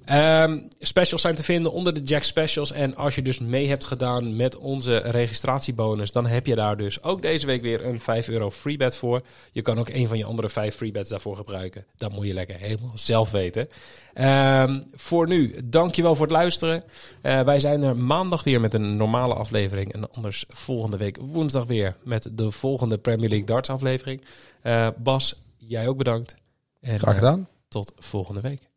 [0.04, 2.72] Ehm, specials zijn te vinden onder de Jack Specials.
[2.72, 7.02] En als je dus mee hebt gedaan met onze registratiebonus, dan heb je daar dus
[7.02, 9.20] ook deze week weer een 5 euro freebet voor.
[9.52, 11.84] Je kan ook een van je andere 5 freebets daarvoor gebruiken.
[11.96, 13.68] Dat moet je lekker helemaal zelf weten.
[14.14, 16.84] Ehm, voor nu, dankjewel voor het luisteren.
[17.22, 19.92] Eh, wij zijn er maandag weer met een normale aflevering.
[19.92, 24.24] En anders volgende week woensdag weer met de volgende Premier League Darts aflevering.
[24.66, 26.34] Eh, Bas, jij ook bedankt.
[26.80, 27.48] En, Graag eh, gedaan.
[27.68, 28.68] tot volgende week.